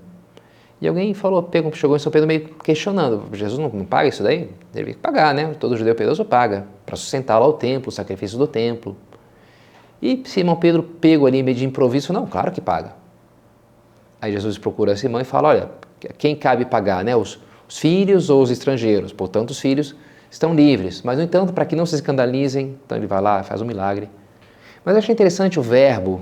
E 0.81 0.87
alguém 0.87 1.13
falou, 1.13 1.49
chegou 1.73 1.95
em 1.95 1.99
São 1.99 2.11
Pedro 2.11 2.27
meio 2.27 2.49
questionando, 2.63 3.23
Jesus 3.33 3.57
não, 3.57 3.69
não 3.69 3.85
paga 3.85 4.09
isso 4.09 4.21
daí? 4.21 4.49
Deve 4.73 4.95
pagar, 4.95 5.33
né? 5.33 5.55
Todo 5.57 5.77
judeu 5.77 5.95
piedoso 5.95 6.25
paga, 6.25 6.65
para 6.85 6.97
sustentá-lo 6.97 7.45
ao 7.45 7.53
templo, 7.53 7.87
o 7.87 7.91
sacrifício 7.91 8.37
do 8.37 8.45
templo. 8.45 8.97
E 10.01 10.23
Simão 10.25 10.57
Pedro 10.57 10.83
pegou 10.83 11.27
ali 11.27 11.41
meio 11.41 11.55
de 11.55 11.65
improviso, 11.65 12.11
não, 12.11 12.25
claro 12.25 12.51
que 12.51 12.59
paga. 12.59 12.95
Aí 14.19 14.31
Jesus 14.33 14.57
procura 14.57 14.95
Simão 14.97 15.21
e 15.21 15.23
fala, 15.23 15.49
olha, 15.49 15.69
quem 16.17 16.35
cabe 16.35 16.65
pagar, 16.65 17.03
né? 17.03 17.15
Os, 17.15 17.39
os 17.67 17.77
filhos 17.77 18.29
ou 18.29 18.41
os 18.41 18.49
estrangeiros? 18.49 19.13
Portanto, 19.13 19.51
os 19.51 19.59
filhos 19.59 19.95
estão 20.29 20.53
livres. 20.53 21.01
Mas, 21.01 21.17
no 21.17 21.23
entanto, 21.23 21.53
para 21.53 21.65
que 21.65 21.75
não 21.75 21.85
se 21.85 21.95
escandalizem, 21.95 22.77
então 22.85 22.97
ele 22.97 23.07
vai 23.07 23.21
lá, 23.21 23.43
faz 23.43 23.61
um 23.61 23.65
milagre. 23.65 24.09
Mas 24.83 24.95
eu 24.95 24.99
achei 24.99 25.13
interessante 25.13 25.59
o 25.59 25.63
verbo 25.63 26.21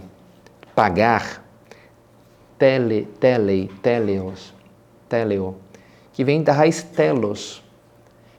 pagar, 0.75 1.43
tele, 2.57 3.07
tele, 3.19 3.71
teleos, 3.81 4.53
teleo, 5.07 5.55
que 6.12 6.24
vem 6.24 6.43
da 6.43 6.51
raiz 6.51 6.83
telos, 6.83 7.63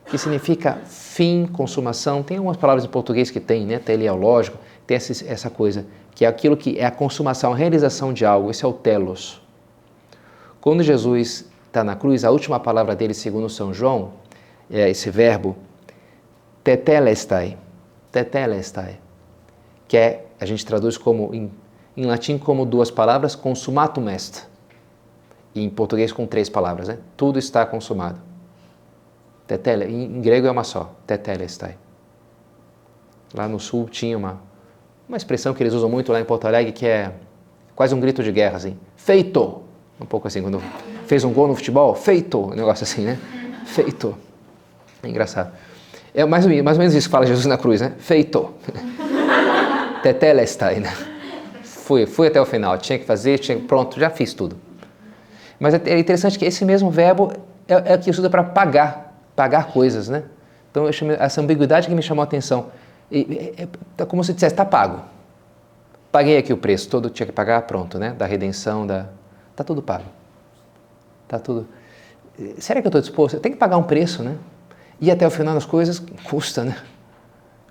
que 0.06 0.18
significa 0.18 0.78
fim, 0.86 1.46
consumação. 1.46 2.22
Tem 2.22 2.36
algumas 2.36 2.56
palavras 2.56 2.84
em 2.84 2.88
português 2.88 3.30
que 3.30 3.40
tem, 3.40 3.64
né? 3.64 3.78
Teleológico, 3.78 4.58
tem 4.86 4.96
essa, 4.96 5.24
essa 5.26 5.48
coisa, 5.48 5.86
que 6.14 6.24
é 6.24 6.28
aquilo 6.28 6.56
que 6.56 6.78
é 6.78 6.84
a 6.84 6.90
consumação, 6.90 7.52
a 7.52 7.56
realização 7.56 8.12
de 8.12 8.24
algo. 8.26 8.50
Esse 8.50 8.64
é 8.64 8.68
o 8.68 8.72
telos. 8.72 9.40
Quando 10.60 10.82
Jesus 10.82 11.48
está 11.66 11.82
na 11.82 11.96
cruz, 11.96 12.24
a 12.24 12.30
última 12.30 12.60
palavra 12.60 12.94
dele, 12.94 13.14
segundo 13.14 13.48
São 13.48 13.72
João, 13.72 14.12
é 14.70 14.90
esse 14.90 15.10
verbo 15.10 15.56
tetelestai, 16.62 17.56
tetelestai, 18.12 19.00
que 19.88 19.96
é, 19.96 20.26
a 20.38 20.44
gente 20.44 20.64
traduz 20.64 20.98
como, 20.98 21.34
em, 21.34 21.50
em 21.96 22.04
latim 22.04 22.36
como 22.36 22.66
duas 22.66 22.90
palavras, 22.90 23.34
consumatum 23.34 24.08
est, 24.10 24.46
e 25.54 25.62
em 25.62 25.70
português 25.70 26.12
com 26.12 26.26
três 26.26 26.48
palavras, 26.48 26.88
né? 26.88 26.98
Tudo 27.16 27.38
está 27.38 27.64
consumado. 27.64 28.20
Tetele, 29.46 29.86
em, 29.86 30.18
em 30.18 30.20
grego 30.20 30.46
é 30.46 30.50
uma 30.50 30.62
só, 30.62 30.94
tetelestai. 31.06 31.76
Lá 33.34 33.48
no 33.48 33.58
sul 33.58 33.88
tinha 33.88 34.16
uma, 34.16 34.40
uma 35.08 35.16
expressão 35.16 35.54
que 35.54 35.62
eles 35.62 35.72
usam 35.72 35.88
muito 35.88 36.12
lá 36.12 36.20
em 36.20 36.24
Porto 36.24 36.46
Alegre, 36.46 36.72
que 36.72 36.86
é 36.86 37.14
quase 37.74 37.94
um 37.94 38.00
grito 38.00 38.22
de 38.22 38.30
guerra, 38.30 38.58
assim, 38.58 38.78
feito! 38.94 39.69
Um 40.00 40.06
pouco 40.06 40.26
assim, 40.26 40.40
quando 40.40 40.62
fez 41.06 41.24
um 41.24 41.32
gol 41.32 41.48
no 41.48 41.54
futebol, 41.54 41.94
feito! 41.94 42.38
Um 42.38 42.54
negócio 42.54 42.84
assim, 42.84 43.04
né? 43.04 43.18
Feito! 43.66 44.16
É 45.02 45.08
engraçado. 45.08 45.52
É 46.14 46.24
mais, 46.24 46.46
mais 46.46 46.76
ou 46.76 46.80
menos 46.80 46.94
isso 46.94 47.08
que 47.08 47.12
fala 47.12 47.26
Jesus 47.26 47.46
na 47.46 47.58
cruz, 47.58 47.80
né? 47.80 47.92
Feito. 47.98 48.52
Tetelestai, 50.02 50.80
né? 50.80 50.92
Fui, 51.62 52.06
fui 52.06 52.28
até 52.28 52.40
o 52.40 52.46
final, 52.46 52.78
tinha 52.78 52.98
que 52.98 53.04
fazer, 53.04 53.38
tinha, 53.38 53.58
pronto, 53.58 53.98
já 53.98 54.08
fiz 54.08 54.32
tudo. 54.32 54.56
Mas 55.58 55.74
é, 55.74 55.80
é 55.86 55.98
interessante 55.98 56.38
que 56.38 56.44
esse 56.44 56.64
mesmo 56.64 56.90
verbo 56.90 57.32
é, 57.68 57.94
é 57.94 57.98
que 57.98 58.10
usa 58.10 58.30
para 58.30 58.42
pagar, 58.42 59.14
pagar 59.36 59.66
coisas, 59.66 60.08
né? 60.08 60.24
Então 60.70 60.86
eu 60.86 60.92
chamei, 60.92 61.16
essa 61.18 61.40
ambiguidade 61.40 61.88
que 61.88 61.94
me 61.94 62.02
chamou 62.02 62.22
a 62.22 62.24
atenção. 62.24 62.66
É, 63.12 63.66
é, 63.98 64.04
como 64.04 64.22
se 64.24 64.32
dissesse, 64.32 64.54
está 64.54 64.64
pago. 64.64 65.02
Paguei 66.10 66.38
aqui 66.38 66.52
o 66.52 66.56
preço, 66.56 66.88
todo 66.88 67.10
tinha 67.10 67.26
que 67.26 67.32
pagar, 67.32 67.62
pronto, 67.62 67.98
né? 67.98 68.10
Da 68.10 68.26
redenção, 68.26 68.86
da... 68.86 69.06
Está 69.60 69.64
tudo 69.66 69.82
pago. 69.82 70.04
Está 71.24 71.38
tudo... 71.38 71.68
Será 72.56 72.80
que 72.80 72.86
eu 72.86 72.88
estou 72.88 73.00
disposto? 73.02 73.34
Eu 73.34 73.40
tenho 73.40 73.54
que 73.54 73.58
pagar 73.58 73.76
um 73.76 73.82
preço, 73.82 74.22
né? 74.22 74.38
E 74.98 75.10
até 75.10 75.26
o 75.26 75.30
final 75.30 75.52
das 75.52 75.66
coisas 75.66 76.02
custa, 76.24 76.64
né? 76.64 76.78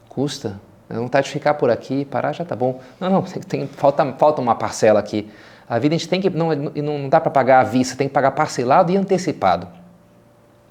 Custa. 0.08 0.60
Não 0.88 1.08
está 1.08 1.20
de 1.20 1.32
ficar 1.32 1.56
por 1.56 1.72
aqui, 1.72 2.06
parar 2.06 2.32
já 2.32 2.46
tá 2.46 2.56
bom. 2.56 2.80
Não, 3.00 3.10
não, 3.10 3.24
tem, 3.24 3.66
falta, 3.66 4.06
falta 4.20 4.40
uma 4.40 4.54
parcela 4.54 5.00
aqui. 5.00 5.32
A 5.68 5.80
vida 5.80 5.96
a 5.96 5.98
gente 5.98 6.08
tem 6.08 6.22
que. 6.22 6.30
Não, 6.30 6.54
não 6.54 7.10
dá 7.10 7.20
para 7.20 7.32
pagar 7.32 7.62
à 7.62 7.64
vista, 7.64 7.96
tem 7.96 8.08
que 8.08 8.14
pagar 8.14 8.32
parcelado 8.32 8.92
e 8.92 8.98
antecipado. 8.98 9.68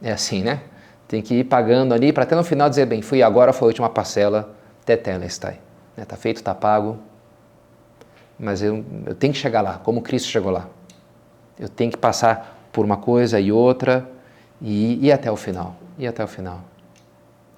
É 0.01 0.13
assim, 0.13 0.45
né? 0.45 0.61
Tem 1.09 1.21
que 1.21 1.35
ir 1.35 1.45
pagando 1.45 1.95
ali 1.95 2.13
para 2.13 2.23
até 2.23 2.37
no 2.37 2.45
final 2.45 2.69
dizer, 2.69 2.87
bem, 2.87 3.03
fui 3.03 3.25
agora, 3.25 3.53
foi 3.53 3.67
a 3.67 3.71
última 3.71 3.91
parcela, 3.91 4.55
está 4.81 4.93
Está 4.93 5.51
né? 5.97 6.05
Tá 6.07 6.17
feito, 6.17 6.37
está 6.37 6.55
pago. 6.55 6.97
Mas 8.39 8.63
eu, 8.63 8.85
eu 9.05 9.17
tenho 9.17 9.33
que 9.33 9.39
chegar 9.39 9.63
lá, 9.63 9.79
como 9.79 10.01
Cristo 10.01 10.29
chegou 10.29 10.53
lá. 10.53 10.69
Eu 11.59 11.69
tenho 11.69 11.91
que 11.91 11.99
passar 11.99 12.69
por 12.73 12.85
uma 12.85 12.97
coisa 12.97 13.41
e 13.41 13.50
outra 13.50 14.09
e 14.61 15.07
ir 15.07 15.12
até 15.12 15.31
o 15.31 15.37
final 15.37 15.77
e 15.99 16.07
até 16.07 16.23
o 16.23 16.29
final. 16.29 16.61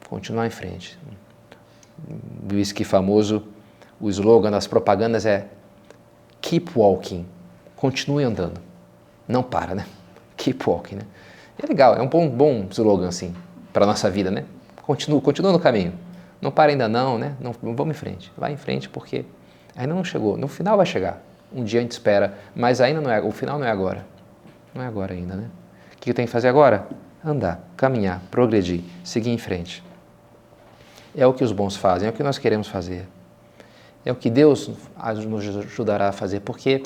Continuar 0.09 0.47
em 0.47 0.51
frente. 0.51 0.99
O 2.51 2.55
whisky 2.55 2.85
famoso, 2.85 3.45
o 4.01 4.09
slogan 4.09 4.51
das 4.51 4.67
propagandas 4.67 5.27
é 5.27 5.47
Keep 6.41 6.73
walking. 6.75 7.27
Continue 7.77 8.25
andando. 8.25 8.61
Não 9.29 9.43
para, 9.43 9.75
né? 9.75 9.87
Keep 10.37 10.69
walking, 10.69 10.97
né? 10.97 11.03
é 11.63 11.67
legal, 11.67 11.95
é 11.95 12.01
um 12.01 12.09
bom, 12.09 12.29
bom 12.29 12.67
slogan 12.71 13.09
assim 13.09 13.35
para 13.73 13.85
nossa 13.87 14.11
vida, 14.11 14.31
né? 14.31 14.45
Continua, 14.83 15.21
continua 15.21 15.53
no 15.53 15.61
caminho. 15.61 15.93
Não 16.41 16.51
para 16.51 16.73
ainda 16.73 16.89
não, 16.89 17.19
né? 17.19 17.37
Não, 17.39 17.53
vamos 17.53 17.95
em 17.95 17.99
frente. 17.99 18.33
Vai 18.37 18.53
em 18.53 18.57
frente 18.57 18.89
porque 18.89 19.25
ainda 19.77 19.95
não 19.95 20.03
chegou. 20.03 20.37
No 20.37 20.49
final 20.49 20.77
vai 20.77 20.87
chegar. 20.87 21.23
Um 21.53 21.65
dia 21.65 21.81
a 21.81 21.83
gente 21.83 21.93
espera, 21.93 22.39
mas 22.55 22.81
ainda 22.81 23.01
não 23.01 23.11
é, 23.11 23.21
o 23.21 23.31
final 23.31 23.59
não 23.59 23.67
é 23.67 23.71
agora. 23.71 24.07
Não 24.75 24.83
é 24.83 24.87
agora 24.87 25.15
ainda, 25.15 25.35
né? 25.35 25.49
O 25.95 25.99
que 25.99 26.11
eu 26.11 26.15
tenho 26.15 26.29
que 26.29 26.33
fazer 26.33 26.49
agora? 26.49 26.87
andar, 27.25 27.63
caminhar, 27.77 28.21
progredir, 28.31 28.83
seguir 29.05 29.31
em 29.31 29.39
frente. 29.39 29.83
É 31.17 31.27
o 31.27 31.33
que 31.33 31.45
os 31.45 31.53
bons 31.53 31.77
fazem, 31.77 32.07
é 32.07 32.11
o 32.11 32.15
que 32.15 32.23
nós 32.23 32.39
queremos 32.39 32.69
fazer. 32.69 33.07
É 34.05 34.11
o 34.11 34.15
que 34.15 34.31
Deus 34.31 34.71
nos 35.27 35.57
ajudará 35.57 36.09
a 36.09 36.13
fazer, 36.13 36.41
porque 36.41 36.83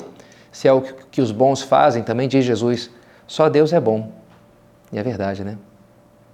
se 0.51 0.67
é 0.67 0.73
o 0.73 0.81
que 0.81 1.21
os 1.21 1.31
bons 1.31 1.61
fazem, 1.61 2.03
também 2.03 2.27
diz 2.27 2.43
Jesus, 2.43 2.89
só 3.25 3.49
Deus 3.49 3.71
é 3.71 3.79
bom. 3.79 4.11
E 4.91 4.97
é 4.99 5.03
verdade, 5.03 5.43
né? 5.43 5.57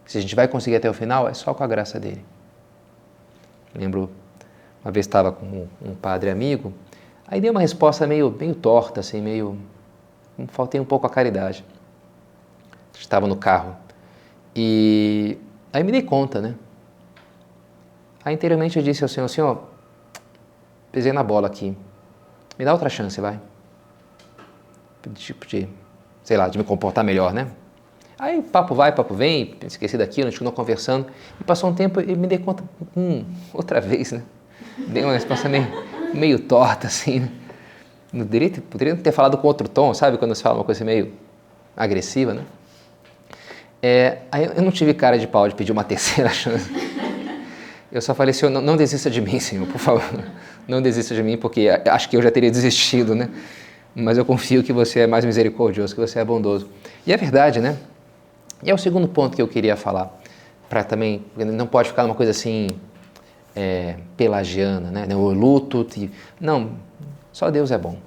Se 0.06 0.18
a 0.18 0.22
gente 0.22 0.36
vai 0.36 0.48
conseguir 0.48 0.78
até 0.78 0.90
o 0.90 0.94
final, 0.94 1.28
é 1.28 1.34
só 1.34 1.54
com 1.54 1.64
a 1.64 1.68
graça 1.68 2.00
dele. 2.00 2.26
Lembro, 3.76 4.10
uma 4.84 4.92
vez 4.92 5.06
estava 5.06 5.32
com 5.32 5.68
um 5.82 5.96
padre 5.96 6.30
amigo, 6.30 6.74
aí 7.32 7.40
dei 7.40 7.50
uma 7.50 7.62
resposta 7.62 8.06
meio, 8.06 8.30
meio 8.38 8.54
torta, 8.54 9.00
assim, 9.00 9.22
meio. 9.22 9.58
Faltei 10.50 10.80
um 10.82 10.86
pouco 10.86 11.08
a 11.08 11.10
caridade. 11.10 11.64
Estava 12.94 13.26
no 13.26 13.38
carro. 13.38 13.76
E 14.54 15.38
aí 15.72 15.84
me 15.84 15.92
dei 15.92 16.02
conta, 16.02 16.42
né? 16.42 16.56
Aí 18.24 18.36
interiormente 18.36 18.78
eu 18.78 18.84
disse 18.84 19.02
ao 19.02 19.10
Senhor, 19.10 19.28
Senhor, 19.30 19.64
pisei 20.92 21.14
na 21.14 21.24
bola 21.24 21.48
aqui, 21.48 21.76
me 22.60 22.66
dá 22.66 22.74
outra 22.74 22.90
chance, 22.90 23.20
vai. 23.20 23.40
Tipo 25.16 25.48
de, 25.48 25.68
sei 26.24 26.38
lá, 26.38 26.48
de 26.48 26.58
me 26.58 26.64
comportar 26.64 27.04
melhor, 27.04 27.34
né? 27.34 27.48
Aí 28.20 28.44
papo 28.44 28.76
vai, 28.76 28.92
papo 28.92 29.16
vem, 29.16 29.56
esqueci 29.66 29.98
daquilo, 29.98 30.28
a 30.28 30.30
gente 30.30 30.38
continuou 30.38 30.54
conversando, 30.54 31.08
e 31.40 31.44
passou 31.44 31.72
um 31.72 31.74
tempo 31.74 32.00
e 32.00 32.16
me 32.16 32.28
dei 32.28 32.38
conta, 32.38 32.64
hum, 32.96 33.26
outra 33.52 33.82
vez, 33.82 34.12
né? 34.12 34.22
Dei 34.78 35.04
uma 35.04 35.14
resposta 35.14 35.50
meio, 35.50 35.66
meio 36.14 36.40
torta, 36.40 36.88
assim, 36.88 37.20
né? 37.20 37.30
Poderia, 38.12 38.52
poderia 38.70 38.96
ter 38.98 39.12
falado 39.12 39.38
com 39.38 39.48
outro 39.48 39.70
tom, 39.70 39.94
sabe? 39.94 40.18
Quando 40.18 40.36
você 40.36 40.44
fala 40.44 40.56
uma 40.56 40.66
coisa 40.66 40.84
meio 40.84 41.14
agressiva, 41.76 42.34
né? 42.34 42.44
É, 43.82 44.18
aí 44.32 44.46
eu 44.56 44.62
não 44.62 44.72
tive 44.72 44.94
cara 44.94 45.18
de 45.18 45.28
pau 45.28 45.48
de 45.48 45.56
pedir 45.56 45.72
uma 45.72 45.84
terceira 45.84 46.30
chance. 46.34 46.70
Eu 47.92 48.02
só 48.02 48.14
falei, 48.14 48.34
Senhor, 48.34 48.52
não, 48.52 48.62
não 48.62 48.78
desista 48.78 49.10
de 49.10 49.20
mim, 49.22 49.40
Senhor, 49.40 49.68
por 49.68 49.80
favor. 49.80 50.24
Não 50.68 50.82
desista 50.82 51.16
de 51.16 51.24
mim, 51.24 51.38
porque 51.38 51.68
acho 51.88 52.10
que 52.10 52.16
eu 52.16 52.22
já 52.22 52.30
teria 52.30 52.52
desistido, 52.52 53.16
né? 53.16 53.30
Mas 53.96 54.18
eu 54.18 54.24
confio 54.24 54.64
que 54.64 54.72
você 54.72 55.02
é 55.02 55.08
mais 55.08 55.26
misericordioso, 55.26 55.94
que 55.94 56.00
você 56.00 56.20
é 56.20 56.26
bondoso. 56.26 56.70
E 57.06 57.12
é 57.12 57.18
verdade, 57.18 57.60
né? 57.60 57.78
E 58.64 58.70
é 58.70 58.74
o 58.74 58.78
segundo 58.78 59.08
ponto 59.08 59.36
que 59.36 59.42
eu 59.42 59.48
queria 59.48 59.76
falar, 59.76 60.18
para 60.70 60.84
também, 60.84 61.26
não 61.36 61.66
pode 61.66 61.90
ficar 61.90 62.06
uma 62.06 62.16
coisa 62.16 62.32
assim, 62.32 62.68
é, 63.56 63.96
pelagiana, 64.16 64.92
né? 64.92 65.08
Eu 65.10 65.32
luto, 65.32 65.86
não, 66.40 66.72
só 67.32 67.50
Deus 67.50 67.72
é 67.72 67.78
bom. 67.78 67.98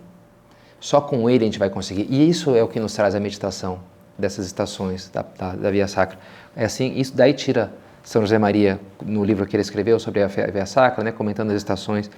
Só 0.80 1.00
com 1.00 1.28
Ele 1.30 1.44
a 1.44 1.46
gente 1.46 1.58
vai 1.58 1.70
conseguir. 1.70 2.06
E 2.10 2.28
isso 2.28 2.54
é 2.54 2.62
o 2.62 2.68
que 2.68 2.78
nos 2.78 2.92
traz 2.92 3.14
a 3.14 3.20
meditação 3.20 3.80
dessas 4.18 4.46
estações 4.46 5.10
da, 5.10 5.24
da, 5.36 5.52
da, 5.54 5.70
Via 5.70 5.88
Sacra. 5.88 6.18
É 6.54 6.64
assim, 6.64 6.94
isso 6.96 7.16
daí 7.16 7.32
tira 7.32 7.72
São 8.02 8.22
José 8.22 8.38
Maria, 8.38 8.78
no 9.02 9.24
livro 9.24 9.46
que 9.46 9.56
ele 9.56 9.62
escreveu 9.62 9.98
sobre 9.98 10.22
a 10.22 10.26
Via 10.26 10.66
Sacra, 10.66 11.02
né, 11.02 11.10
comentando 11.10 11.50
as 11.50 11.56
estações, 11.56 12.10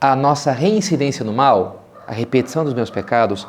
a 0.00 0.14
nossa 0.14 0.52
reincidência 0.52 1.24
no 1.24 1.32
mal, 1.32 1.84
a 2.06 2.12
repetição 2.12 2.64
dos 2.64 2.72
meus 2.72 2.88
pecados, 2.88 3.46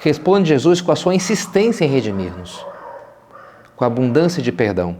responde 0.00 0.48
Jesus 0.48 0.80
com 0.80 0.90
a 0.90 0.96
sua 0.96 1.14
insistência 1.14 1.84
em 1.84 1.88
redimir-nos, 1.88 2.64
com 3.76 3.84
a 3.84 3.86
abundância 3.86 4.42
de 4.42 4.50
perdão. 4.50 4.96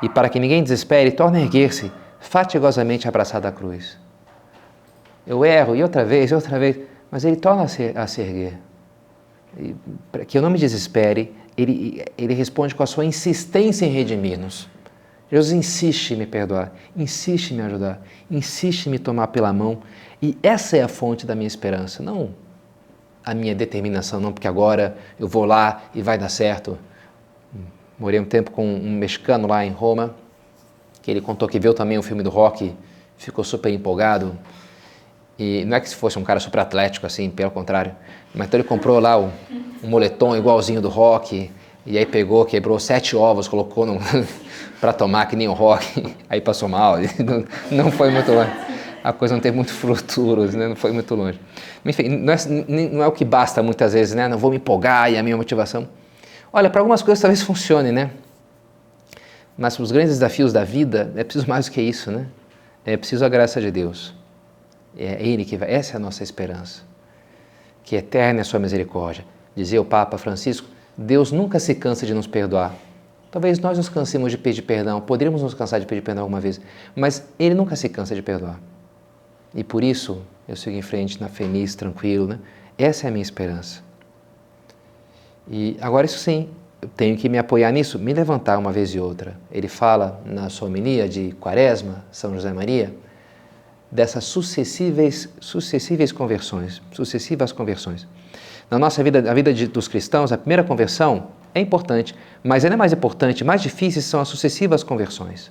E 0.00 0.08
para 0.08 0.28
que 0.28 0.38
ninguém 0.38 0.62
desespere, 0.62 1.10
torna 1.10 1.38
a 1.38 1.40
erguer-se, 1.40 1.90
fatigosamente 2.20 3.08
abraçado 3.08 3.46
à 3.46 3.52
cruz. 3.52 3.98
Eu 5.26 5.44
erro, 5.44 5.76
e 5.76 5.82
outra 5.82 6.04
vez, 6.04 6.30
e 6.30 6.34
outra 6.34 6.58
vez, 6.58 6.78
mas 7.10 7.24
ele 7.24 7.36
torna 7.36 7.62
a 7.62 7.68
se, 7.68 7.92
a 7.94 8.06
se 8.06 8.20
erguer. 8.20 8.58
Para 10.10 10.24
que 10.24 10.36
eu 10.36 10.42
não 10.42 10.50
me 10.50 10.58
desespere, 10.58 11.34
ele, 11.56 12.04
ele 12.16 12.34
responde 12.34 12.74
com 12.74 12.82
a 12.82 12.86
sua 12.86 13.04
insistência 13.04 13.84
em 13.84 13.90
redimir-nos. 13.90 14.68
Jesus 15.30 15.52
insiste 15.52 16.12
em 16.12 16.16
me 16.16 16.26
perdoar, 16.26 16.72
insiste 16.96 17.50
em 17.50 17.56
me 17.56 17.62
ajudar, 17.62 18.00
insiste 18.30 18.86
em 18.86 18.90
me 18.90 18.98
tomar 18.98 19.26
pela 19.28 19.52
mão, 19.52 19.82
e 20.22 20.38
essa 20.42 20.76
é 20.76 20.82
a 20.82 20.88
fonte 20.88 21.26
da 21.26 21.34
minha 21.34 21.46
esperança, 21.46 22.02
não 22.02 22.30
a 23.28 23.34
minha 23.34 23.54
determinação, 23.54 24.20
não 24.20 24.32
porque 24.32 24.48
agora 24.48 24.96
eu 25.20 25.28
vou 25.28 25.44
lá 25.44 25.82
e 25.94 26.00
vai 26.00 26.16
dar 26.16 26.30
certo. 26.30 26.78
Morei 27.98 28.18
um 28.18 28.24
tempo 28.24 28.50
com 28.50 28.64
um 28.66 28.90
mexicano 28.90 29.46
lá 29.46 29.66
em 29.66 29.70
Roma, 29.70 30.14
que 31.08 31.12
ele 31.12 31.22
contou 31.22 31.48
que 31.48 31.58
viu 31.58 31.72
também 31.72 31.96
o 31.96 32.02
filme 32.02 32.22
do 32.22 32.28
rock, 32.28 32.70
ficou 33.16 33.42
super 33.42 33.72
empolgado. 33.72 34.38
E 35.38 35.64
não 35.64 35.78
é 35.78 35.80
que 35.80 35.88
se 35.88 35.94
fosse 35.94 36.18
um 36.18 36.22
cara 36.22 36.38
super 36.38 36.58
atlético 36.58 37.06
assim, 37.06 37.30
pelo 37.30 37.50
contrário, 37.50 37.92
mas 38.34 38.46
então 38.46 38.60
ele 38.60 38.68
comprou 38.68 39.00
lá 39.00 39.18
o, 39.18 39.32
um 39.82 39.88
moletom 39.88 40.36
igualzinho 40.36 40.82
do 40.82 40.90
rock, 40.90 41.50
e 41.86 41.96
aí 41.96 42.04
pegou, 42.04 42.44
quebrou 42.44 42.78
sete 42.78 43.16
ovos, 43.16 43.48
colocou 43.48 43.86
para 44.82 44.92
tomar 44.92 45.24
que 45.24 45.34
nem 45.34 45.48
o 45.48 45.54
rock, 45.54 46.14
aí 46.28 46.42
passou 46.42 46.68
mal, 46.68 46.98
não, 47.24 47.84
não 47.84 47.90
foi 47.90 48.10
muito 48.10 48.30
longe. 48.30 48.50
A 49.02 49.10
coisa 49.10 49.32
não 49.32 49.40
teve 49.40 49.56
muito 49.56 49.72
futuro, 49.72 50.44
né? 50.44 50.68
não 50.68 50.76
foi 50.76 50.92
muito 50.92 51.14
longe. 51.14 51.40
Enfim, 51.86 52.10
não 52.10 52.34
é, 52.34 52.36
não 52.68 53.02
é 53.02 53.06
o 53.06 53.12
que 53.12 53.24
basta 53.24 53.62
muitas 53.62 53.94
vezes, 53.94 54.14
né? 54.14 54.28
Não 54.28 54.36
vou 54.36 54.50
me 54.50 54.58
empolgar 54.58 55.10
e 55.10 55.16
a 55.16 55.22
minha 55.22 55.38
motivação. 55.38 55.88
Olha, 56.52 56.68
para 56.68 56.82
algumas 56.82 57.00
coisas 57.00 57.22
talvez 57.22 57.40
funcione, 57.40 57.92
né? 57.92 58.10
Mas 59.58 59.74
para 59.74 59.82
os 59.82 59.90
grandes 59.90 60.12
desafios 60.12 60.52
da 60.52 60.62
vida 60.62 61.12
é 61.16 61.24
preciso 61.24 61.48
mais 61.48 61.66
do 61.66 61.72
que 61.72 61.82
isso, 61.82 62.12
né? 62.12 62.28
É 62.86 62.96
preciso 62.96 63.24
a 63.24 63.28
graça 63.28 63.60
de 63.60 63.72
Deus. 63.72 64.14
É 64.96 65.20
Ele 65.20 65.44
que 65.44 65.56
vai. 65.56 65.70
Essa 65.70 65.94
é 65.94 65.96
a 65.96 66.00
nossa 66.00 66.22
esperança. 66.22 66.82
Que 67.82 67.96
eterna 67.96 68.40
é 68.40 68.42
a 68.42 68.44
sua 68.44 68.60
misericórdia. 68.60 69.24
Dizia 69.56 69.80
o 69.80 69.84
Papa 69.84 70.16
Francisco: 70.16 70.68
Deus 70.96 71.32
nunca 71.32 71.58
se 71.58 71.74
cansa 71.74 72.06
de 72.06 72.14
nos 72.14 72.28
perdoar. 72.28 72.72
Talvez 73.30 73.58
nós 73.58 73.76
nos 73.76 73.88
cansemos 73.88 74.30
de 74.30 74.38
pedir 74.38 74.62
perdão, 74.62 75.00
poderíamos 75.00 75.42
nos 75.42 75.52
cansar 75.52 75.80
de 75.80 75.86
pedir 75.86 76.00
perdão 76.00 76.22
alguma 76.22 76.40
vez, 76.40 76.60
mas 76.96 77.26
Ele 77.38 77.54
nunca 77.54 77.76
se 77.76 77.88
cansa 77.88 78.14
de 78.14 78.22
perdoar. 78.22 78.58
E 79.54 79.62
por 79.62 79.84
isso 79.84 80.22
eu 80.48 80.56
sigo 80.56 80.76
em 80.76 80.82
frente 80.82 81.20
na 81.20 81.28
feliz, 81.28 81.74
tranquilo, 81.74 82.26
né? 82.26 82.38
Essa 82.78 83.06
é 83.06 83.08
a 83.08 83.10
minha 83.10 83.22
esperança. 83.22 83.82
E 85.50 85.76
agora 85.80 86.06
isso 86.06 86.18
sim, 86.18 86.48
eu 86.80 86.88
tenho 86.88 87.16
que 87.16 87.28
me 87.28 87.38
apoiar 87.38 87.72
nisso, 87.72 87.98
me 87.98 88.12
levantar 88.12 88.56
uma 88.58 88.72
vez 88.72 88.94
e 88.94 89.00
outra. 89.00 89.36
Ele 89.50 89.68
fala 89.68 90.20
na 90.24 90.48
sua 90.48 90.68
homilia 90.68 91.08
de 91.08 91.32
Quaresma, 91.40 92.04
São 92.10 92.34
José 92.34 92.52
Maria, 92.52 92.94
dessas 93.90 94.24
sucessíveis, 94.24 95.28
sucessíveis 95.40 96.12
conversões, 96.12 96.80
sucessivas 96.92 97.50
conversões. 97.50 98.06
Na 98.70 98.78
nossa 98.78 99.02
vida, 99.02 99.20
na 99.20 99.34
vida 99.34 99.52
de, 99.52 99.66
dos 99.66 99.88
cristãos, 99.88 100.30
a 100.30 100.38
primeira 100.38 100.62
conversão 100.62 101.28
é 101.54 101.60
importante, 101.60 102.14
mas 102.44 102.64
ainda 102.64 102.76
mais 102.76 102.92
importante, 102.92 103.42
mais 103.42 103.62
difíceis 103.62 104.04
são 104.04 104.20
as 104.20 104.28
sucessivas 104.28 104.82
conversões. 104.82 105.50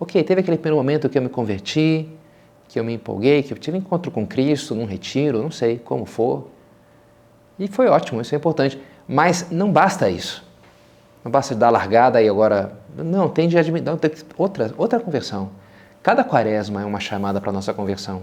Ok, 0.00 0.22
teve 0.24 0.40
aquele 0.40 0.58
primeiro 0.58 0.76
momento 0.76 1.08
que 1.08 1.16
eu 1.16 1.22
me 1.22 1.28
converti, 1.28 2.08
que 2.68 2.78
eu 2.78 2.84
me 2.84 2.92
empolguei, 2.92 3.42
que 3.42 3.52
eu 3.52 3.56
tive 3.56 3.78
encontro 3.78 4.10
com 4.10 4.26
Cristo, 4.26 4.74
num 4.74 4.84
retiro, 4.84 5.42
não 5.42 5.50
sei 5.50 5.78
como 5.78 6.04
for. 6.04 6.48
E 7.58 7.66
foi 7.66 7.86
ótimo, 7.86 8.20
isso 8.20 8.34
é 8.34 8.38
importante. 8.38 8.78
Mas 9.08 9.50
não 9.50 9.72
basta 9.72 10.10
isso. 10.10 10.44
Não 11.24 11.32
basta 11.32 11.54
dar 11.54 11.70
largada 11.70 12.20
e 12.20 12.28
agora. 12.28 12.72
Não, 12.94 13.28
tem 13.28 13.48
de 13.48 13.56
admitir. 13.56 13.88
Outra, 14.36 14.72
outra 14.76 15.00
conversão. 15.00 15.50
Cada 16.02 16.22
quaresma 16.22 16.82
é 16.82 16.84
uma 16.84 17.00
chamada 17.00 17.40
para 17.40 17.50
a 17.50 17.52
nossa 17.52 17.72
conversão. 17.72 18.22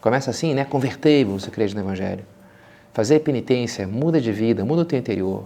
Começa 0.00 0.30
assim, 0.30 0.54
né? 0.54 0.64
Convertei-vos, 0.64 1.44
você 1.44 1.50
crê 1.50 1.66
no 1.68 1.80
Evangelho. 1.80 2.24
Fazer 2.92 3.20
penitência, 3.20 3.86
muda 3.86 4.20
de 4.20 4.32
vida, 4.32 4.64
muda 4.64 4.82
o 4.82 4.84
teu 4.84 4.98
interior. 4.98 5.44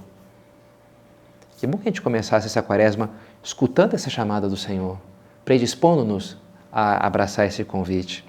Que 1.58 1.66
bom 1.66 1.78
que 1.78 1.88
a 1.88 1.90
gente 1.90 2.02
começasse 2.02 2.46
essa 2.46 2.62
quaresma 2.62 3.10
escutando 3.42 3.94
essa 3.94 4.10
chamada 4.10 4.48
do 4.48 4.56
Senhor, 4.56 4.98
predispondo-nos 5.44 6.36
a 6.72 7.06
abraçar 7.06 7.46
esse 7.46 7.64
convite. 7.64 8.24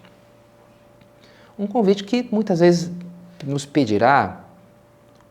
Um 1.57 1.65
convite 1.65 2.03
que 2.03 2.27
muitas 2.31 2.59
vezes 2.59 2.91
nos 3.43 3.65
pedirá 3.65 4.44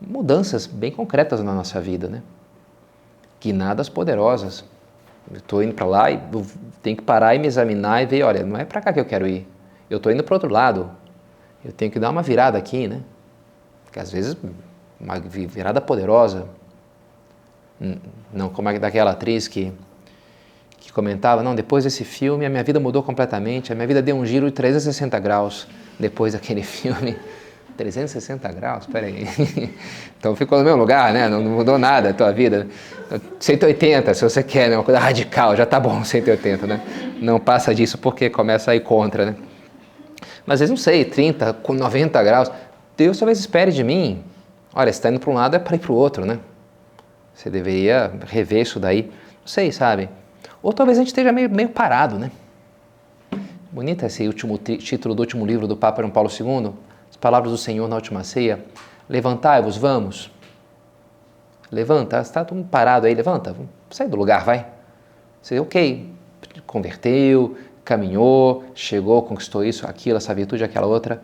mudanças 0.01 0.67
bem 0.67 0.91
concretas 0.91 1.43
na 1.43 1.55
nossa 1.55 1.81
vida, 1.81 2.09
né? 2.09 2.23
Guinadas 3.41 3.89
poderosas. 3.89 4.65
Estou 5.33 5.63
indo 5.63 5.75
para 5.75 5.87
lá 5.87 6.11
e 6.11 6.21
tenho 6.83 6.97
que 6.97 7.03
parar 7.03 7.35
e 7.35 7.39
me 7.39 7.47
examinar 7.47 8.03
e 8.03 8.07
ver, 8.07 8.23
olha, 8.23 8.45
não 8.45 8.59
é 8.59 8.65
para 8.65 8.81
cá 8.81 8.93
que 8.93 9.01
eu 9.01 9.05
quero 9.05 9.27
ir. 9.27 9.47
Eu 9.89 9.97
estou 9.97 10.13
indo 10.13 10.23
para 10.23 10.35
outro 10.35 10.51
lado. 10.51 10.91
Eu 11.65 11.73
tenho 11.73 11.91
que 11.91 11.99
dar 11.99 12.11
uma 12.11 12.23
virada 12.23 12.59
aqui, 12.59 12.87
né? 12.87 13.01
Que 13.91 13.99
às 13.99 14.11
vezes 14.11 14.37
uma 15.01 15.19
virada 15.19 15.81
poderosa. 15.81 16.47
Não 18.33 18.49
como 18.51 18.69
a 18.69 18.79
daquela 18.79 19.13
atriz 19.13 19.49
que 19.49 19.73
que 20.85 20.93
comentava, 20.93 21.43
não, 21.43 21.55
depois 21.55 21.85
desse 21.85 22.05
filme 22.05 22.45
a 22.45 22.51
minha 22.51 22.63
vida 22.63 22.79
mudou 22.79 23.03
completamente, 23.03 23.73
a 23.73 23.75
minha 23.75 23.87
vida 23.87 24.03
deu 24.03 24.15
um 24.15 24.27
giro 24.27 24.45
de 24.45 24.53
360 24.53 25.19
graus 25.19 25.67
depois 25.99 26.35
daquele 26.35 26.61
filme. 26.63 27.17
360 27.77 28.53
graus? 28.53 28.87
Peraí. 28.87 29.27
Então 30.19 30.35
ficou 30.35 30.57
no 30.57 30.65
mesmo 30.65 30.79
lugar, 30.79 31.13
né? 31.13 31.29
Não 31.29 31.43
mudou 31.43 31.77
nada 31.77 32.09
a 32.09 32.15
tua 32.15 32.33
vida. 32.33 32.67
180, 33.39 34.15
se 34.15 34.23
você 34.23 34.43
quer, 34.43 34.71
né? 34.71 34.77
uma 34.79 34.83
coisa 34.83 34.99
radical, 34.99 35.55
já 35.55 35.67
tá 35.67 35.79
bom 35.79 36.01
180, 36.03 36.67
né? 36.67 36.81
Não 37.21 37.39
passa 37.39 37.75
disso 37.75 37.99
porque 37.99 38.31
começa 38.31 38.71
a 38.71 38.75
ir 38.75 38.81
contra, 38.81 39.27
né? 39.27 39.37
Mas 40.47 40.55
às 40.55 40.61
vezes, 40.61 40.71
não 40.71 40.79
sei, 40.79 41.05
30, 41.05 41.53
com 41.53 41.75
90 41.75 42.23
graus. 42.23 42.51
Deus 42.97 43.19
talvez 43.19 43.39
espere 43.39 43.71
de 43.71 43.85
mim. 43.85 44.25
Olha, 44.75 44.91
se 44.91 44.99
está 44.99 45.11
indo 45.11 45.21
para 45.21 45.31
um 45.31 45.35
lado 45.35 45.57
é 45.57 45.59
para 45.59 45.77
ir 45.77 45.79
para 45.79 45.93
o 45.93 45.95
outro, 45.95 46.25
né? 46.25 46.39
Você 47.35 47.51
deveria 47.51 48.13
rever 48.27 48.63
isso 48.63 48.81
daí. 48.81 49.03
Não 49.03 49.47
sei, 49.47 49.71
sabe? 49.73 50.09
Ou 50.63 50.73
talvez 50.73 50.97
a 50.97 51.03
gente 51.03 51.09
esteja 51.09 51.33
meio, 51.33 51.51
meio 51.51 51.69
parado, 51.69 52.19
né? 52.19 52.31
Bonito 53.71 54.07
esse 54.07 54.27
último 54.27 54.57
título 54.57 55.15
do 55.15 55.21
último 55.21 55.45
livro 55.45 55.67
do 55.67 55.77
Papa 55.77 56.01
João 56.01 56.11
Paulo 56.11 56.31
II, 56.31 56.73
palavras 57.25 57.51
do 57.51 57.57
Senhor 57.57 57.89
na 57.89 57.97
última 57.97 58.23
ceia. 58.23 58.63
Levantai-vos, 59.09 59.79
vamos. 59.79 60.31
Levanta, 61.73 62.21
está 62.21 62.45
todo 62.45 62.59
mundo 62.59 62.69
parado 62.69 63.07
aí, 63.07 63.15
levanta, 63.15 63.57
sair 63.91 64.09
do 64.09 64.17
lugar, 64.17 64.45
vai. 64.45 64.67
Você, 65.41 65.59
ok, 65.59 66.13
converteu, 66.67 67.57
caminhou, 67.83 68.65
chegou, 68.75 69.23
conquistou 69.23 69.65
isso, 69.65 69.87
aquilo, 69.87 70.19
essa 70.19 70.35
virtude, 70.35 70.63
aquela 70.63 70.87
outra. 70.87 71.23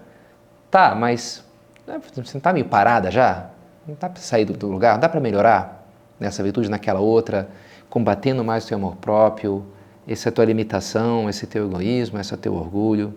Tá, 0.71 0.95
mas 0.95 1.45
né, 1.87 2.01
você 2.03 2.21
não 2.21 2.39
está 2.39 2.51
meio 2.51 2.65
parada 2.65 3.11
já? 3.11 3.51
Não 3.87 3.95
dá 4.01 4.09
para 4.09 4.23
sair 4.23 4.47
do 4.47 4.67
lugar? 4.67 4.95
Não 4.95 5.01
dá 5.01 5.09
para 5.09 5.21
melhorar 5.21 5.87
nessa 6.19 6.43
virtude, 6.43 6.71
naquela 6.71 7.01
outra? 7.01 7.49
combatendo 7.91 8.45
mais 8.45 8.65
o 8.65 8.69
teu 8.69 8.79
amor 8.79 8.97
próprio, 8.97 9.67
essa 10.09 10.31
tua 10.31 10.45
limitação, 10.45 11.29
esse 11.29 11.47
teu 11.47 11.67
egoísmo, 11.67 12.19
esse 12.19 12.35
teu 12.37 12.55
orgulho. 12.55 13.13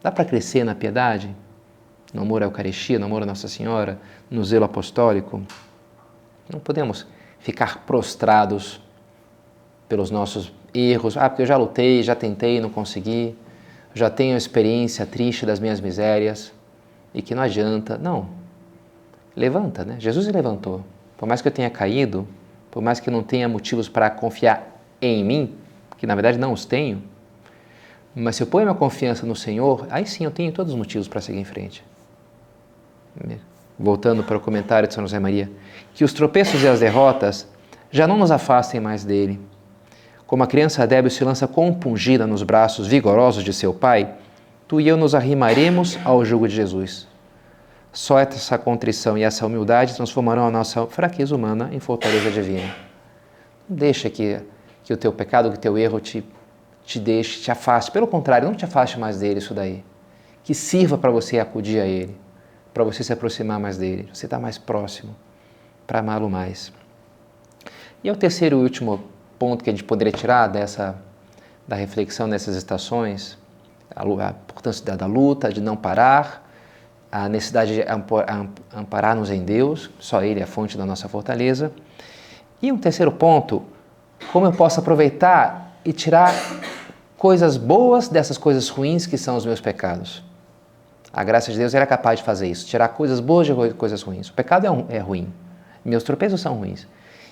Dá 0.00 0.10
para 0.10 0.24
crescer 0.24 0.64
na 0.64 0.74
piedade? 0.74 1.34
No 2.12 2.22
amor 2.22 2.42
à 2.42 2.46
Eucaristia, 2.46 2.98
no 2.98 3.06
amor 3.06 3.22
a 3.22 3.26
Nossa 3.26 3.48
Senhora, 3.48 3.98
no 4.30 4.44
zelo 4.44 4.64
apostólico? 4.64 5.42
Não 6.52 6.60
podemos 6.60 7.06
ficar 7.38 7.84
prostrados 7.84 8.80
pelos 9.88 10.10
nossos 10.10 10.52
erros. 10.74 11.16
Ah, 11.16 11.28
porque 11.28 11.42
eu 11.42 11.46
já 11.46 11.56
lutei, 11.56 12.02
já 12.02 12.14
tentei, 12.14 12.60
não 12.60 12.70
consegui, 12.70 13.36
já 13.94 14.08
tenho 14.08 14.34
a 14.34 14.38
experiência 14.38 15.04
triste 15.04 15.44
das 15.44 15.60
minhas 15.60 15.80
misérias 15.80 16.52
e 17.14 17.20
que 17.22 17.34
não 17.34 17.42
adianta. 17.42 17.98
Não. 17.98 18.28
Levanta, 19.36 19.84
né? 19.84 19.96
Jesus 19.98 20.26
levantou. 20.28 20.84
Por 21.16 21.26
mais 21.26 21.40
que 21.40 21.48
eu 21.48 21.52
tenha 21.52 21.70
caído, 21.70 22.26
por 22.70 22.82
mais 22.82 23.00
que 23.00 23.10
não 23.10 23.22
tenha 23.22 23.48
motivos 23.48 23.88
para 23.88 24.10
confiar 24.10 24.80
em 25.00 25.24
mim, 25.24 25.54
que 25.98 26.06
na 26.06 26.14
verdade 26.14 26.38
não 26.38 26.52
os 26.52 26.64
tenho, 26.64 27.02
mas 28.14 28.36
se 28.36 28.42
eu 28.42 28.46
ponho 28.46 28.66
minha 28.66 28.74
confiança 28.74 29.24
no 29.24 29.34
Senhor, 29.34 29.86
aí 29.90 30.06
sim 30.06 30.24
eu 30.24 30.30
tenho 30.30 30.52
todos 30.52 30.72
os 30.72 30.78
motivos 30.78 31.08
para 31.08 31.20
seguir 31.20 31.38
em 31.38 31.44
frente. 31.44 31.82
Voltando 33.78 34.22
para 34.22 34.36
o 34.36 34.40
comentário 34.40 34.88
de 34.88 34.94
São 34.94 35.04
José 35.04 35.18
Maria, 35.18 35.50
que 35.94 36.04
os 36.04 36.12
tropeços 36.12 36.62
e 36.62 36.68
as 36.68 36.80
derrotas 36.80 37.48
já 37.90 38.06
não 38.06 38.16
nos 38.16 38.30
afastem 38.30 38.80
mais 38.80 39.04
dele. 39.04 39.40
Como 40.26 40.42
a 40.42 40.46
criança 40.46 40.86
débil 40.86 41.10
se 41.10 41.22
lança 41.24 41.46
compungida 41.46 42.26
nos 42.26 42.42
braços 42.42 42.86
vigorosos 42.86 43.44
de 43.44 43.52
seu 43.52 43.74
pai, 43.74 44.14
tu 44.66 44.80
e 44.80 44.88
eu 44.88 44.96
nos 44.96 45.14
arrimaremos 45.14 45.98
ao 46.04 46.24
jugo 46.24 46.48
de 46.48 46.54
Jesus. 46.54 47.06
Só 47.92 48.18
essa 48.18 48.56
contrição 48.56 49.18
e 49.18 49.22
essa 49.22 49.44
humildade 49.44 49.94
transformarão 49.94 50.46
a 50.46 50.50
nossa 50.50 50.86
fraqueza 50.86 51.36
humana 51.36 51.68
em 51.72 51.78
fortaleza 51.78 52.30
divina. 52.30 52.74
Não 53.68 53.76
deixa 53.76 54.08
que, 54.08 54.40
que 54.82 54.94
o 54.94 54.96
teu 54.96 55.12
pecado, 55.12 55.50
que 55.50 55.56
o 55.56 55.60
teu 55.60 55.76
erro 55.76 56.00
te, 56.00 56.24
te 56.86 56.98
deixe, 56.98 57.42
te 57.42 57.50
afaste. 57.50 57.90
Pelo 57.90 58.06
contrário, 58.06 58.48
não 58.48 58.54
te 58.54 58.64
afaste 58.64 58.98
mais 58.98 59.18
dele, 59.18 59.38
isso 59.38 59.52
daí. 59.52 59.84
Que 60.42 60.54
sirva 60.54 60.96
para 60.96 61.10
você 61.10 61.38
acudir 61.38 61.78
a 61.78 61.84
ele, 61.84 62.16
para 62.72 62.84
você 62.84 63.02
se 63.04 63.12
aproximar 63.12 63.60
mais 63.60 63.76
dele, 63.76 64.08
você 64.12 64.26
está 64.26 64.38
mais 64.38 64.58
próximo, 64.58 65.14
para 65.86 65.98
amá-lo 65.98 66.30
mais. 66.30 66.72
E 68.02 68.08
é 68.08 68.12
o 68.12 68.16
terceiro 68.16 68.60
e 68.60 68.62
último 68.62 69.04
ponto 69.38 69.62
que 69.62 69.70
a 69.70 69.72
gente 69.72 69.84
poderia 69.84 70.12
tirar 70.12 70.46
dessa 70.46 70.96
da 71.66 71.76
reflexão 71.76 72.26
nessas 72.26 72.56
estações, 72.56 73.38
a, 73.94 74.02
a 74.02 74.30
importância 74.30 74.96
da, 74.96 75.06
luta, 75.06 75.52
de 75.52 75.60
não 75.60 75.76
parar, 75.76 76.48
a 77.10 77.28
necessidade 77.28 77.74
de 77.74 77.84
amparar-nos 78.74 79.30
em 79.30 79.44
Deus, 79.44 79.90
só 79.98 80.22
Ele 80.22 80.40
é 80.40 80.42
a 80.44 80.46
fonte 80.46 80.76
da 80.76 80.86
nossa 80.86 81.08
fortaleza. 81.08 81.72
E 82.60 82.72
um 82.72 82.78
terceiro 82.78 83.12
ponto, 83.12 83.62
como 84.32 84.46
eu 84.46 84.52
posso 84.52 84.80
aproveitar 84.80 85.76
e 85.84 85.92
tirar 85.92 86.32
coisas 87.16 87.56
boas 87.56 88.08
dessas 88.08 88.38
coisas 88.38 88.68
ruins 88.68 89.06
que 89.06 89.18
são 89.18 89.36
os 89.36 89.44
meus 89.44 89.60
pecados. 89.60 90.24
A 91.12 91.22
graça 91.22 91.52
de 91.52 91.58
Deus 91.58 91.74
era 91.74 91.86
capaz 91.86 92.20
de 92.20 92.24
fazer 92.24 92.48
isso, 92.48 92.66
tirar 92.66 92.88
coisas 92.88 93.20
boas 93.20 93.46
de 93.46 93.74
coisas 93.74 94.00
ruins. 94.02 94.28
O 94.28 94.32
pecado 94.32 94.66
é, 94.66 94.70
um, 94.70 94.86
é 94.88 94.98
ruim, 94.98 95.32
meus 95.84 96.02
tropeços 96.02 96.40
são 96.40 96.54
ruins. 96.54 96.86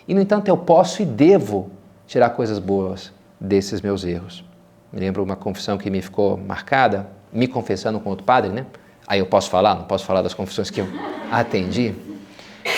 E, 0.06 0.14
no 0.14 0.20
entanto, 0.20 0.48
eu 0.48 0.56
posso 0.56 1.02
e 1.02 1.06
devo 1.06 1.70
tirar 2.06 2.30
coisas 2.30 2.58
boas 2.58 3.12
desses 3.40 3.80
meus 3.80 4.04
erros. 4.04 4.44
Me 4.92 5.00
lembro 5.00 5.22
uma 5.22 5.36
confissão 5.36 5.78
que 5.78 5.88
me 5.88 6.02
ficou 6.02 6.36
marcada, 6.36 7.06
me 7.32 7.46
confessando 7.46 8.00
com 8.00 8.10
outro 8.10 8.24
padre, 8.24 8.50
né? 8.50 8.66
Aí 9.06 9.18
eu 9.18 9.26
posso 9.26 9.48
falar, 9.48 9.74
não 9.74 9.84
posso 9.84 10.04
falar 10.04 10.20
das 10.20 10.34
confissões 10.34 10.68
que 10.68 10.80
eu 10.80 10.88
atendi, 11.30 11.94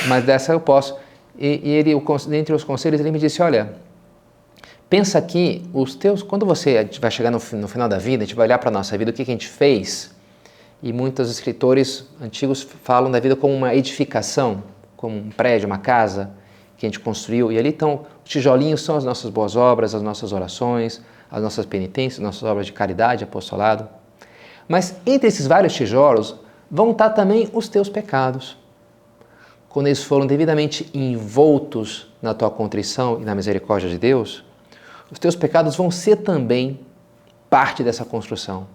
mas 0.06 0.24
dessa 0.24 0.52
eu 0.52 0.60
posso. 0.60 0.96
E, 1.38 1.60
e 1.64 1.70
ele, 1.70 1.94
dentre 2.28 2.54
os 2.54 2.62
conselhos, 2.62 3.00
ele 3.00 3.10
me 3.10 3.18
disse: 3.18 3.42
Olha, 3.42 3.74
pensa 4.88 5.20
que 5.20 5.68
os 5.72 5.94
teus, 5.94 6.22
quando 6.22 6.46
você 6.46 6.88
vai 7.00 7.10
chegar 7.10 7.30
no, 7.30 7.40
no 7.54 7.66
final 7.66 7.88
da 7.88 7.98
vida, 7.98 8.22
a 8.22 8.26
gente 8.26 8.36
vai 8.36 8.46
olhar 8.46 8.58
para 8.58 8.68
a 8.68 8.72
nossa 8.72 8.96
vida, 8.96 9.10
o 9.10 9.14
que, 9.14 9.24
que 9.24 9.30
a 9.30 9.34
gente 9.34 9.48
fez 9.48 10.14
e 10.82 10.92
muitos 10.92 11.30
escritores 11.30 12.04
antigos 12.20 12.62
falam 12.62 13.10
da 13.10 13.20
vida 13.20 13.36
como 13.36 13.54
uma 13.54 13.74
edificação, 13.74 14.64
como 14.96 15.16
um 15.16 15.30
prédio, 15.30 15.66
uma 15.66 15.78
casa 15.78 16.32
que 16.76 16.84
a 16.84 16.88
gente 16.88 16.98
construiu. 16.98 17.52
E 17.52 17.58
ali 17.58 17.68
estão, 17.68 18.04
os 18.24 18.30
tijolinhos 18.30 18.82
são 18.82 18.96
as 18.96 19.04
nossas 19.04 19.30
boas 19.30 19.54
obras, 19.54 19.94
as 19.94 20.02
nossas 20.02 20.32
orações, 20.32 21.00
as 21.30 21.40
nossas 21.40 21.64
penitências, 21.64 22.18
as 22.18 22.24
nossas 22.24 22.42
obras 22.42 22.66
de 22.66 22.72
caridade, 22.72 23.22
apostolado. 23.22 23.88
Mas 24.68 24.96
entre 25.06 25.28
esses 25.28 25.46
vários 25.46 25.72
tijolos 25.72 26.34
vão 26.68 26.90
estar 26.90 27.10
também 27.10 27.48
os 27.52 27.68
teus 27.68 27.88
pecados. 27.88 28.56
Quando 29.68 29.86
eles 29.86 30.02
foram 30.02 30.26
devidamente 30.26 30.90
envoltos 30.92 32.12
na 32.20 32.34
tua 32.34 32.50
contrição 32.50 33.20
e 33.20 33.24
na 33.24 33.34
misericórdia 33.34 33.88
de 33.88 33.98
Deus, 33.98 34.44
os 35.10 35.18
teus 35.18 35.36
pecados 35.36 35.76
vão 35.76 35.90
ser 35.90 36.16
também 36.16 36.80
parte 37.48 37.84
dessa 37.84 38.04
construção, 38.04 38.66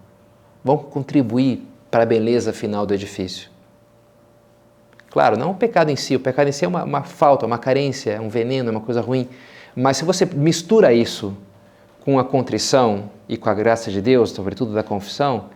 vão 0.64 0.78
contribuir 0.78 1.66
para 1.90 2.02
a 2.02 2.06
beleza 2.06 2.52
final 2.52 2.84
do 2.84 2.94
edifício. 2.94 3.50
Claro, 5.10 5.38
não 5.38 5.52
o 5.52 5.54
pecado 5.54 5.90
em 5.90 5.96
si, 5.96 6.14
o 6.14 6.20
pecado 6.20 6.48
em 6.48 6.52
si 6.52 6.64
é 6.64 6.68
uma, 6.68 6.84
uma 6.84 7.02
falta, 7.02 7.46
uma 7.46 7.58
carência, 7.58 8.20
um 8.20 8.28
veneno, 8.28 8.70
uma 8.70 8.80
coisa 8.80 9.00
ruim. 9.00 9.28
Mas 9.74 9.96
se 9.96 10.04
você 10.04 10.26
mistura 10.26 10.92
isso 10.92 11.36
com 12.04 12.18
a 12.18 12.24
contrição 12.24 13.10
e 13.28 13.36
com 13.36 13.48
a 13.48 13.54
graça 13.54 13.90
de 13.90 14.02
Deus, 14.02 14.30
sobretudo 14.30 14.74
da 14.74 14.82
confissão, 14.82 15.46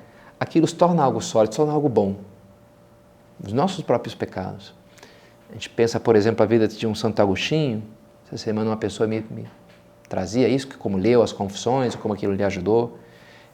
aquilo 0.40 0.66
se 0.66 0.74
torna 0.74 1.02
algo 1.02 1.20
sólido, 1.20 1.52
se 1.52 1.56
torna 1.58 1.72
algo 1.72 1.88
bom. 1.88 2.16
Os 3.44 3.52
nossos 3.52 3.84
próprios 3.84 4.14
pecados. 4.14 4.74
A 5.50 5.52
gente 5.52 5.68
pensa, 5.68 6.00
por 6.00 6.16
exemplo, 6.16 6.42
a 6.42 6.46
vida 6.46 6.66
de 6.66 6.86
um 6.86 6.94
Santo 6.94 7.20
Agostinho. 7.20 7.82
Essa 8.26 8.38
semana 8.38 8.70
uma 8.70 8.76
pessoa 8.76 9.06
me, 9.06 9.24
me 9.30 9.46
trazia 10.08 10.48
isso, 10.48 10.68
como 10.78 10.96
leu 10.96 11.22
as 11.22 11.32
confissões, 11.32 11.94
como 11.94 12.14
aquilo 12.14 12.32
lhe 12.32 12.42
ajudou. 12.42 12.98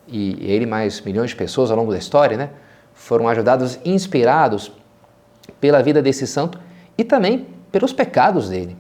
E 0.07 0.37
ele 0.41 0.65
mais 0.65 1.01
milhões 1.01 1.31
de 1.31 1.37
pessoas 1.37 1.71
ao 1.71 1.77
longo 1.77 1.91
da 1.91 1.99
história, 1.99 2.37
né? 2.37 2.51
Foram 2.99 3.29
ajudados, 3.29 3.79
inspirados 3.85 4.73
pela 5.61 5.83
vida 5.83 6.03
desse 6.03 6.27
santo 6.27 6.59
e 6.99 7.05
também 7.05 7.47
pelos 7.71 7.93
pecados 7.93 8.49
dele. 8.51 8.77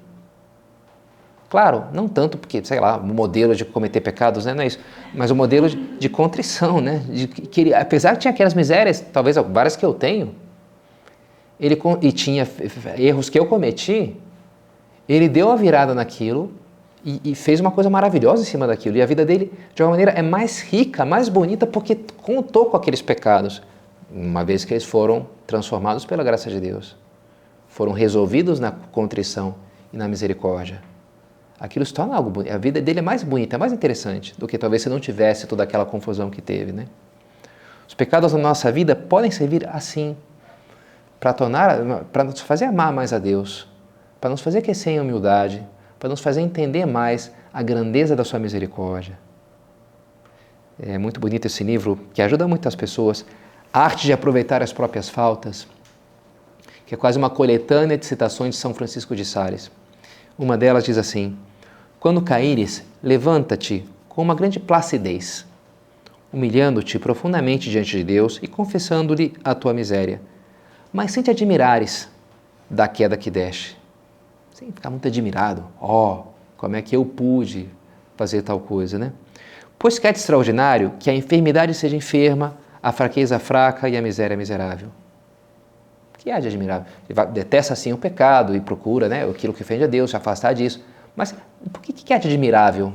Claro, 1.48 1.84
não 1.94 2.06
tanto 2.06 2.36
porque, 2.36 2.62
sei 2.62 2.78
lá, 2.78 2.98
o 2.98 3.06
modelo 3.06 3.54
de 3.54 3.64
cometer 3.64 4.02
pecados, 4.02 4.44
né? 4.44 4.52
não 4.52 4.62
é 4.62 4.66
isso, 4.66 4.78
mas 5.14 5.30
o 5.30 5.36
modelo 5.36 5.68
de, 5.68 5.76
de 5.76 6.08
contrição, 6.08 6.78
né? 6.80 7.02
De 7.08 7.26
que 7.26 7.60
ele, 7.62 7.74
apesar 7.74 8.14
de 8.14 8.20
tinha 8.20 8.32
aquelas 8.32 8.52
misérias, 8.52 9.00
talvez 9.12 9.36
várias 9.36 9.76
que 9.76 9.86
eu 9.86 9.94
tenho, 9.94 10.34
ele 11.58 11.80
e 12.02 12.12
tinha 12.12 12.46
erros 12.98 13.30
que 13.30 13.38
eu 13.38 13.46
cometi, 13.46 14.14
ele 15.08 15.28
deu 15.28 15.50
a 15.50 15.56
virada 15.56 15.94
naquilo 15.94 16.52
e, 17.02 17.20
e, 17.24 17.34
fez 17.34 17.60
uma 17.60 17.70
coisa 17.70 17.88
maravilhosa 17.88 18.42
em 18.42 18.44
cima 18.44 18.66
daquilo. 18.66 18.98
E 18.98 19.02
a 19.02 19.06
vida 19.06 19.24
dele, 19.24 19.50
de 19.74 19.82
uma 19.82 19.90
maneira, 19.90 20.10
é 20.10 20.22
mais 20.22 20.60
rica, 20.60 21.06
mais 21.06 21.30
bonita, 21.30 21.66
porque 21.66 21.94
contou 22.20 22.66
com 22.66 22.76
aqueles 22.76 23.00
pecados 23.00 23.62
uma 24.10 24.44
vez 24.44 24.64
que 24.64 24.72
eles 24.72 24.84
foram 24.84 25.26
transformados 25.46 26.04
pela 26.04 26.24
graça 26.24 26.50
de 26.50 26.60
Deus, 26.60 26.96
foram 27.68 27.92
resolvidos 27.92 28.58
na 28.58 28.72
contrição 28.72 29.54
e 29.92 29.96
na 29.96 30.08
misericórdia. 30.08 30.82
Aquilo 31.60 31.84
se 31.84 31.92
torna 31.92 32.14
algo 32.14 32.30
bonito. 32.30 32.52
A 32.52 32.58
vida 32.58 32.80
dele 32.80 33.00
é 33.00 33.02
mais 33.02 33.22
bonita, 33.22 33.56
é 33.56 33.58
mais 33.58 33.72
interessante 33.72 34.38
do 34.38 34.46
que 34.46 34.56
talvez 34.56 34.82
se 34.82 34.88
não 34.88 35.00
tivesse 35.00 35.46
toda 35.46 35.62
aquela 35.64 35.84
confusão 35.84 36.30
que 36.30 36.40
teve, 36.40 36.72
né? 36.72 36.86
Os 37.86 37.94
pecados 37.94 38.32
da 38.32 38.38
nossa 38.38 38.70
vida 38.70 38.94
podem 38.94 39.30
servir 39.30 39.68
assim 39.68 40.16
para 41.18 41.32
tornar, 41.32 42.04
para 42.12 42.22
nos 42.22 42.40
fazer 42.40 42.66
amar 42.66 42.92
mais 42.92 43.12
a 43.12 43.18
Deus, 43.18 43.68
para 44.20 44.30
nos 44.30 44.40
fazer 44.40 44.62
crescer 44.62 44.90
em 44.90 45.00
humildade, 45.00 45.66
para 45.98 46.08
nos 46.08 46.20
fazer 46.20 46.40
entender 46.42 46.86
mais 46.86 47.32
a 47.52 47.62
grandeza 47.62 48.14
da 48.14 48.24
sua 48.24 48.38
misericórdia. 48.38 49.18
É 50.80 50.96
muito 50.96 51.18
bonito 51.18 51.46
esse 51.46 51.64
livro 51.64 51.98
que 52.14 52.22
ajuda 52.22 52.46
muitas 52.46 52.76
pessoas 52.76 53.26
a 53.72 53.80
arte 53.80 54.06
de 54.06 54.12
aproveitar 54.12 54.62
as 54.62 54.72
próprias 54.72 55.08
faltas, 55.08 55.66
que 56.86 56.94
é 56.94 56.96
quase 56.96 57.18
uma 57.18 57.28
coletânea 57.28 57.98
de 57.98 58.06
citações 58.06 58.54
de 58.54 58.60
São 58.60 58.72
Francisco 58.72 59.14
de 59.14 59.24
Sales. 59.24 59.70
Uma 60.38 60.56
delas 60.56 60.84
diz 60.84 60.96
assim: 60.96 61.36
Quando 62.00 62.22
caíres, 62.22 62.82
levanta-te 63.02 63.84
com 64.08 64.22
uma 64.22 64.34
grande 64.34 64.58
placidez, 64.58 65.44
humilhando-te 66.32 66.98
profundamente 66.98 67.70
diante 67.70 67.96
de 67.96 68.04
Deus 68.04 68.38
e 68.42 68.46
confessando-lhe 68.46 69.34
a 69.44 69.54
tua 69.54 69.74
miséria. 69.74 70.20
Mas 70.92 71.12
sem 71.12 71.22
te 71.22 71.30
admirares 71.30 72.08
da 72.70 72.88
queda 72.88 73.16
que 73.16 73.30
deste. 73.30 73.78
Sem 74.52 74.72
ficar 74.72 74.90
muito 74.90 75.06
admirado. 75.06 75.64
Ó, 75.80 76.14
oh, 76.14 76.24
como 76.56 76.76
é 76.76 76.82
que 76.82 76.96
eu 76.96 77.04
pude 77.04 77.68
fazer 78.16 78.42
tal 78.42 78.58
coisa, 78.60 78.98
né? 78.98 79.12
Pois 79.78 79.98
que 79.98 80.06
é 80.06 80.10
extraordinário 80.10 80.94
que 80.98 81.08
a 81.08 81.14
enfermidade 81.14 81.72
seja 81.72 81.94
enferma, 81.94 82.56
a 82.82 82.92
fraqueza 82.92 83.38
fraca 83.38 83.88
e 83.88 83.96
a 83.96 84.02
miséria 84.02 84.36
miserável. 84.36 84.88
O 86.14 86.18
que 86.18 86.30
há 86.30 86.40
de 86.40 86.48
admirável? 86.48 86.86
Ele 87.08 87.26
detesta 87.32 87.72
assim 87.72 87.92
o 87.92 87.98
pecado 87.98 88.54
e 88.56 88.60
procura 88.60 89.08
né, 89.08 89.28
aquilo 89.28 89.52
que 89.52 89.62
ofende 89.62 89.84
a 89.84 89.86
Deus, 89.86 90.10
se 90.10 90.16
afastar 90.16 90.52
disso. 90.52 90.84
Mas 91.14 91.34
por 91.72 91.80
que, 91.80 91.92
que 91.92 92.12
há 92.12 92.18
de 92.18 92.28
admirável 92.28 92.92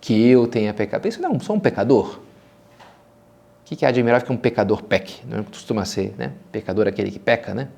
que 0.00 0.28
eu 0.28 0.46
tenha 0.46 0.72
pecado? 0.72 1.06
Isso 1.06 1.20
não, 1.20 1.38
sou 1.40 1.56
um 1.56 1.60
pecador. 1.60 2.18
O 2.18 3.64
que, 3.64 3.76
que 3.76 3.86
há 3.86 3.90
de 3.90 4.00
admirável 4.00 4.26
que 4.26 4.32
um 4.32 4.36
pecador 4.36 4.82
peque? 4.82 5.22
Não 5.26 5.44
costuma 5.44 5.84
ser, 5.84 6.14
né? 6.18 6.32
Pecador 6.50 6.86
é 6.86 6.90
aquele 6.90 7.10
que 7.10 7.18
peca, 7.18 7.54
né? 7.54 7.68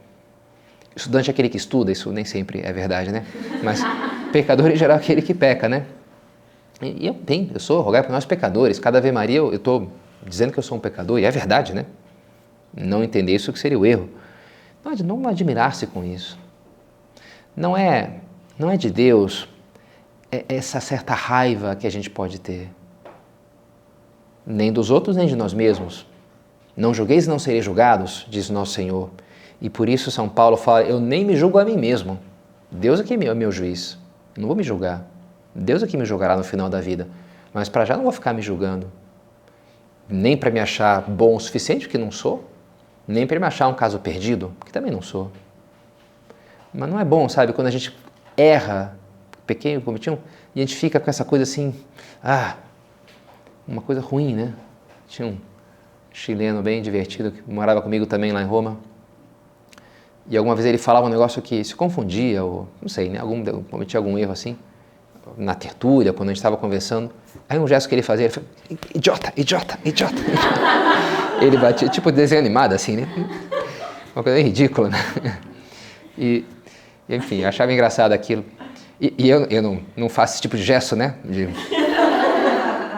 Estudante 0.95 1.31
é 1.31 1.33
aquele 1.33 1.49
que 1.49 1.57
estuda, 1.57 1.91
isso 1.91 2.11
nem 2.13 2.25
sempre 2.25 2.61
é 2.63 2.73
verdade, 2.73 3.11
né? 3.11 3.25
Mas 3.63 3.81
pecador 4.33 4.71
em 4.71 4.77
geral 4.77 4.97
é 4.97 5.01
aquele 5.01 5.23
que 5.23 5.35
peca, 5.35 5.69
né? 5.69 5.87
E 6.81 7.07
eu 7.07 7.15
tenho, 7.15 7.51
eu 7.55 7.61
sou 7.61 7.81
rogar 7.81 8.03
para 8.03 8.13
nós 8.13 8.25
pecadores. 8.25 8.79
Cada 8.79 8.99
Ave 8.99 9.13
Maria 9.13 9.39
eu 9.39 9.55
estou 9.55 9.93
dizendo 10.27 10.53
que 10.53 10.59
eu 10.59 10.63
sou 10.63 10.79
um 10.79 10.81
pecador, 10.81 11.19
e 11.19 11.25
é 11.25 11.31
verdade, 11.31 11.75
né? 11.75 11.87
Não 12.75 13.03
entender 13.03 13.35
isso 13.35 13.53
que 13.53 13.59
seria 13.59 13.79
o 13.79 13.85
erro. 13.85 14.09
Não, 14.85 15.19
não 15.19 15.29
admirar-se 15.29 15.87
com 15.87 16.05
isso. 16.05 16.39
Não 17.55 17.77
é, 17.77 18.21
não 18.59 18.71
é 18.71 18.77
de 18.77 18.91
Deus 18.91 19.49
é 20.31 20.47
essa 20.49 20.81
certa 20.81 21.13
raiva 21.13 21.77
que 21.77 21.87
a 21.87 21.91
gente 21.91 22.09
pode 22.09 22.41
ter. 22.41 22.71
Nem 24.47 24.73
dos 24.73 24.91
outros, 24.91 25.17
nem 25.17 25.27
de 25.27 25.37
nós 25.37 25.53
mesmos. 25.53 26.07
Não 26.75 26.95
julgueis 26.95 27.27
não 27.27 27.39
sereis 27.39 27.65
julgados, 27.65 28.27
diz 28.31 28.49
nosso 28.49 28.73
Senhor. 28.73 29.11
E 29.61 29.69
por 29.69 29.91
isso 29.91 30.11
São 30.11 30.29
Paulo 30.29 30.57
fala: 30.57 30.83
Eu 30.83 30.99
nem 30.99 31.23
me 31.23 31.37
julgo 31.37 31.59
a 31.59 31.65
mim 31.65 31.77
mesmo. 31.77 32.19
Deus 32.71 32.99
é 32.99 33.05
que 33.05 33.13
é 33.13 33.35
meu 33.35 33.53
juiz. 33.53 33.99
Não 34.37 34.47
vou 34.47 34.57
me 34.57 34.63
julgar. 34.63 35.07
Deus 35.55 35.83
é 35.83 35.87
que 35.87 35.99
me 35.99 36.07
julgará 36.07 36.35
no 36.35 36.43
final 36.43 36.71
da 36.71 36.81
vida. 36.81 37.07
Mas 37.53 37.69
para 37.69 37.85
já 37.85 37.95
não 37.95 38.05
vou 38.05 38.13
ficar 38.13 38.33
me 38.33 38.41
julgando 38.41 38.91
nem 40.09 40.37
para 40.37 40.51
me 40.51 40.61
achar 40.61 41.03
bom 41.03 41.37
o 41.37 41.41
suficiente, 41.41 41.87
porque 41.87 41.99
não 41.99 42.11
sou, 42.11 42.49
nem 43.07 43.27
para 43.27 43.39
me 43.39 43.47
achar 43.47 43.69
um 43.69 43.75
caso 43.75 43.99
perdido, 43.99 44.53
porque 44.59 44.73
também 44.73 44.91
não 44.91 45.03
sou. 45.03 45.31
Mas 46.73 46.89
não 46.89 46.99
é 46.99 47.05
bom, 47.05 47.29
sabe, 47.29 47.53
quando 47.53 47.67
a 47.67 47.71
gente 47.71 47.95
erra, 48.37 48.97
pequeno, 49.47 49.83
cometi 49.83 50.09
um, 50.11 50.19
e 50.55 50.61
a 50.61 50.65
gente 50.65 50.77
fica 50.77 50.99
com 50.99 51.11
essa 51.11 51.25
coisa 51.25 51.43
assim, 51.43 51.75
ah, 52.23 52.57
uma 53.67 53.83
coisa 53.83 54.01
ruim, 54.01 54.35
né? 54.35 54.55
Tinha 55.09 55.29
um 55.29 55.37
chileno 56.13 56.63
bem 56.63 56.83
divertido 56.83 57.31
que 57.33 57.43
morava 57.51 57.81
comigo 57.83 58.07
também 58.07 58.33
lá 58.33 58.43
em 58.43 58.47
Roma. 58.47 58.79
E 60.29 60.37
alguma 60.37 60.55
vez 60.55 60.67
ele 60.67 60.79
falava 60.79 61.07
um 61.07 61.11
negócio 61.11 61.43
que 61.43 61.65
se 61.65 61.75
confundia, 61.75 62.45
ou 62.45 62.69
não 62.81 62.89
sei, 62.89 63.09
né? 63.09 63.19
Algum, 63.19 63.45
cometia 63.65 63.99
algum 63.99 64.17
erro 64.17 64.33
assim, 64.33 64.57
na 65.37 65.55
tertúlia, 65.55 66.13
quando 66.13 66.29
a 66.29 66.33
gente 66.33 66.39
estava 66.39 66.57
conversando. 66.57 67.11
Aí 67.49 67.59
um 67.59 67.67
gesto 67.67 67.89
que 67.89 67.95
ele 67.95 68.03
fazia, 68.03 68.27
ele 68.27 68.79
idiota, 68.95 69.33
idiota, 69.37 69.79
idiota. 69.85 70.15
ele 71.41 71.57
batia, 71.57 71.89
tipo 71.89 72.11
desenho 72.11 72.41
animado 72.41 72.73
assim, 72.73 72.97
né? 72.97 73.09
Uma 74.15 74.23
coisa 74.23 74.41
ridícula, 74.41 74.89
né? 74.91 74.99
E, 76.17 76.45
enfim, 77.09 77.41
eu 77.41 77.49
achava 77.49 77.73
engraçado 77.73 78.13
aquilo. 78.13 78.45
E, 79.01 79.15
e 79.19 79.29
eu, 79.29 79.47
eu 79.47 79.63
não, 79.63 79.81
não 79.97 80.09
faço 80.09 80.35
esse 80.35 80.43
tipo 80.43 80.57
de 80.57 80.63
gesto, 80.63 80.95
né? 80.95 81.15
De... 81.25 81.49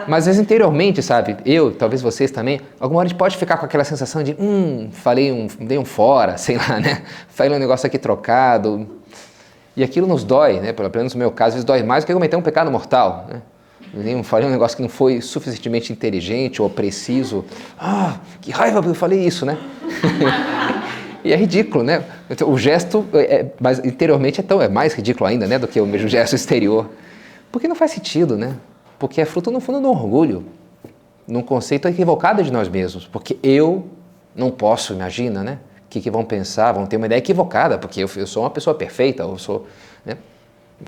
Mas 0.07 0.25
vezes 0.25 0.39
interiormente, 0.39 1.01
sabe? 1.01 1.37
Eu, 1.45 1.71
talvez 1.71 2.01
vocês 2.01 2.29
também, 2.29 2.61
alguma 2.79 2.99
hora 2.99 3.07
a 3.07 3.09
gente 3.09 3.17
pode 3.17 3.37
ficar 3.37 3.57
com 3.57 3.65
aquela 3.65 3.83
sensação 3.83 4.21
de, 4.21 4.35
hum, 4.39 4.89
falei 4.91 5.31
um, 5.31 5.47
dei 5.65 5.77
um 5.77 5.85
fora, 5.85 6.37
sei 6.37 6.57
lá, 6.57 6.79
né? 6.79 7.01
Falei 7.29 7.55
um 7.55 7.59
negócio 7.59 7.87
aqui 7.87 7.97
trocado. 7.97 8.94
E 9.75 9.83
aquilo 9.83 10.07
nos 10.07 10.23
dói, 10.23 10.59
né? 10.59 10.71
Pelo 10.71 10.89
menos 10.93 11.13
no 11.13 11.19
meu 11.19 11.31
caso, 11.31 11.57
isso 11.57 11.65
dói 11.65 11.83
mais 11.83 12.03
do 12.03 12.07
que 12.07 12.13
cometer 12.13 12.35
um 12.35 12.41
pecado 12.41 12.71
mortal, 12.71 13.27
né? 13.29 13.41
Falei 14.23 14.47
um 14.47 14.51
negócio 14.51 14.75
que 14.75 14.81
não 14.81 14.89
foi 14.89 15.21
suficientemente 15.21 15.91
inteligente 15.91 16.61
ou 16.61 16.69
preciso. 16.69 17.45
Ah, 17.79 18.19
que 18.41 18.51
raiva 18.51 18.85
eu 18.85 18.93
falei 18.93 19.25
isso, 19.25 19.45
né? 19.45 19.57
e 21.23 21.31
é 21.31 21.35
ridículo, 21.35 21.83
né? 21.83 22.03
Então, 22.29 22.49
o 22.51 22.57
gesto, 22.57 23.05
é, 23.13 23.19
é, 23.19 23.53
mas 23.59 23.79
interiormente 23.79 24.39
é, 24.41 24.43
tão, 24.43 24.61
é 24.61 24.67
mais 24.67 24.93
ridículo 24.93 25.27
ainda, 25.27 25.47
né? 25.47 25.57
Do 25.57 25.67
que 25.67 25.79
o 25.79 25.85
mesmo 25.85 26.09
gesto 26.09 26.35
exterior. 26.35 26.89
Porque 27.51 27.67
não 27.67 27.75
faz 27.75 27.91
sentido, 27.91 28.37
né? 28.37 28.55
Porque 28.99 29.21
é 29.21 29.25
fruto, 29.25 29.49
no 29.49 29.61
fundo, 29.61 29.79
do 29.79 29.89
orgulho. 29.89 30.45
Num 31.25 31.41
conceito 31.41 31.87
equivocado 31.87 32.43
de 32.43 32.51
nós 32.51 32.67
mesmos. 32.67 33.07
Porque 33.07 33.37
eu 33.41 33.87
não 34.35 34.51
posso, 34.51 34.93
imagina, 34.93 35.41
né? 35.41 35.59
Que, 35.95 36.01
que 36.01 36.11
vão 36.11 36.25
pensar? 36.25 36.73
Vão 36.73 36.85
ter 36.85 36.97
uma 36.97 37.05
ideia 37.05 37.19
equivocada, 37.19 37.77
porque 37.77 38.03
eu, 38.03 38.09
eu 38.17 38.27
sou 38.27 38.43
uma 38.43 38.49
pessoa 38.49 38.75
perfeita, 38.75 39.23
eu 39.23 39.37
sou. 39.37 39.65
Né? 40.05 40.17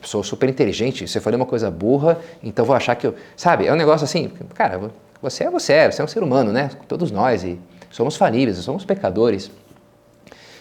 sou 0.03 0.21
super 0.21 0.49
inteligente, 0.49 1.07
se 1.07 1.17
eu 1.17 1.21
falei 1.21 1.37
uma 1.37 1.45
coisa 1.45 1.71
burra, 1.71 2.19
então 2.43 2.65
vou 2.65 2.75
achar 2.75 2.93
que 2.93 3.07
eu. 3.07 3.15
Sabe, 3.37 3.65
é 3.65 3.71
um 3.71 3.77
negócio 3.77 4.03
assim, 4.03 4.27
cara, 4.53 4.91
você 5.21 5.45
é 5.45 5.49
você, 5.49 5.89
você 5.89 6.01
é 6.01 6.03
um 6.03 6.09
ser 6.09 6.21
humano, 6.21 6.51
né? 6.51 6.69
Todos 6.89 7.09
nós, 7.09 7.45
e 7.45 7.57
somos 7.89 8.17
falíveis, 8.17 8.57
somos 8.57 8.83
pecadores. 8.83 9.49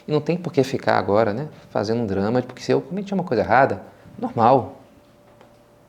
E 0.07 0.13
não 0.13 0.21
tem 0.21 0.37
por 0.37 0.53
que 0.53 0.63
ficar 0.63 0.97
agora, 0.97 1.33
né? 1.35 1.49
Fazendo 1.71 2.03
um 2.03 2.07
drama, 2.07 2.41
porque 2.41 2.63
se 2.63 2.71
eu 2.71 2.81
cometi 2.81 3.13
uma 3.13 3.25
coisa 3.25 3.43
errada, 3.43 3.83
normal. 4.17 4.81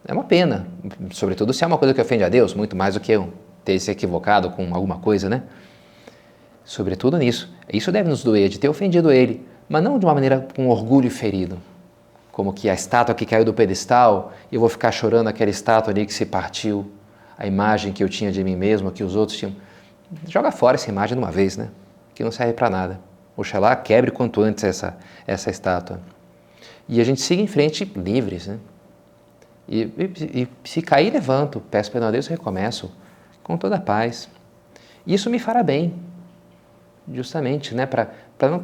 É 0.04 0.14
uma 0.14 0.24
pena, 0.24 0.66
sobretudo 1.12 1.54
se 1.54 1.64
é 1.64 1.68
uma 1.68 1.78
coisa 1.78 1.94
que 1.94 2.02
ofende 2.02 2.24
a 2.24 2.30
Deus, 2.30 2.56
muito 2.56 2.76
mais 2.76 2.96
do 2.96 3.00
que 3.00 3.12
eu 3.12 3.32
ter 3.64 3.78
se 3.78 3.92
equivocado 3.92 4.50
com 4.50 4.74
alguma 4.74 4.98
coisa, 4.98 5.30
né? 5.30 5.44
Sobretudo 6.68 7.18
nisso. 7.18 7.52
Isso 7.74 7.92
deve 7.92 8.08
nos 8.08 8.24
doer, 8.24 8.48
de 8.48 8.60
ter 8.60 8.70
ofendido 8.70 9.12
ele, 9.12 9.44
mas 9.68 9.82
não 9.82 9.98
de 9.98 10.06
uma 10.06 10.14
maneira 10.14 10.48
com 10.56 10.70
orgulho 10.70 11.10
ferido 11.10 11.58
como 12.38 12.54
que 12.54 12.70
a 12.70 12.74
estátua 12.76 13.16
que 13.16 13.26
caiu 13.26 13.44
do 13.44 13.52
pedestal, 13.52 14.32
eu 14.52 14.60
vou 14.60 14.70
ficar 14.70 14.92
chorando 14.92 15.28
aquela 15.28 15.50
estátua 15.50 15.92
ali 15.92 16.06
que 16.06 16.14
se 16.14 16.24
partiu, 16.24 16.86
a 17.36 17.48
imagem 17.48 17.92
que 17.92 18.04
eu 18.04 18.08
tinha 18.08 18.32
de 18.32 18.44
mim 18.44 18.56
mesmo, 18.56 18.92
que 18.92 19.04
os 19.04 19.16
outros 19.16 19.36
tinham. 19.36 19.56
Joga 20.28 20.52
fora 20.52 20.76
essa 20.76 20.88
imagem 20.88 21.18
de 21.18 21.24
uma 21.24 21.32
vez, 21.32 21.58
né? 21.58 21.70
Que 22.14 22.24
não 22.24 22.32
serve 22.32 22.54
para 22.54 22.70
nada. 22.70 23.00
Oxalá 23.36 23.76
quebre 23.76 24.12
quanto 24.12 24.40
antes 24.40 24.64
essa, 24.64 24.96
essa 25.26 25.50
estátua. 25.50 26.00
E 26.88 27.02
a 27.02 27.04
gente 27.04 27.22
siga 27.22 27.42
em 27.42 27.48
frente 27.48 27.92
livres, 27.96 28.46
né? 28.46 28.60
E, 29.68 29.82
e, 29.82 30.42
e 30.44 30.48
se 30.64 30.84
cair, 30.84 31.12
levanto, 31.12 31.60
peço 31.72 31.92
perdão 31.92 32.10
a 32.10 32.12
Deus 32.12 32.28
recomeço 32.28 32.92
com 33.42 33.58
toda 33.58 33.78
a 33.78 33.82
paz. 33.82 34.30
Isso 35.08 35.28
me 35.28 35.40
fará 35.40 35.64
bem, 35.64 35.96
justamente, 37.14 37.74
né? 37.74 37.86
Para 37.86 38.10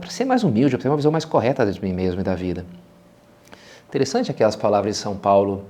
ser 0.10 0.26
mais 0.26 0.44
humilde, 0.44 0.76
para 0.76 0.84
ter 0.84 0.90
uma 0.90 0.98
visão 0.98 1.12
mais 1.12 1.26
correta 1.26 1.66
de 1.66 1.82
mim 1.82 1.94
mesmo 1.94 2.22
e 2.22 2.24
da 2.24 2.36
vida. 2.36 2.66
Interessante 3.88 4.32
aquelas 4.32 4.56
palavras 4.56 4.96
de 4.96 5.02
São 5.02 5.16
Paulo, 5.16 5.66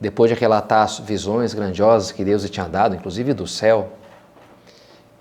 depois 0.00 0.30
de 0.30 0.38
relatar 0.38 0.82
as 0.82 0.98
visões 0.98 1.54
grandiosas 1.54 2.10
que 2.10 2.24
Deus 2.24 2.42
lhe 2.42 2.48
tinha 2.48 2.68
dado, 2.68 2.96
inclusive 2.96 3.32
do 3.32 3.46
céu. 3.46 3.92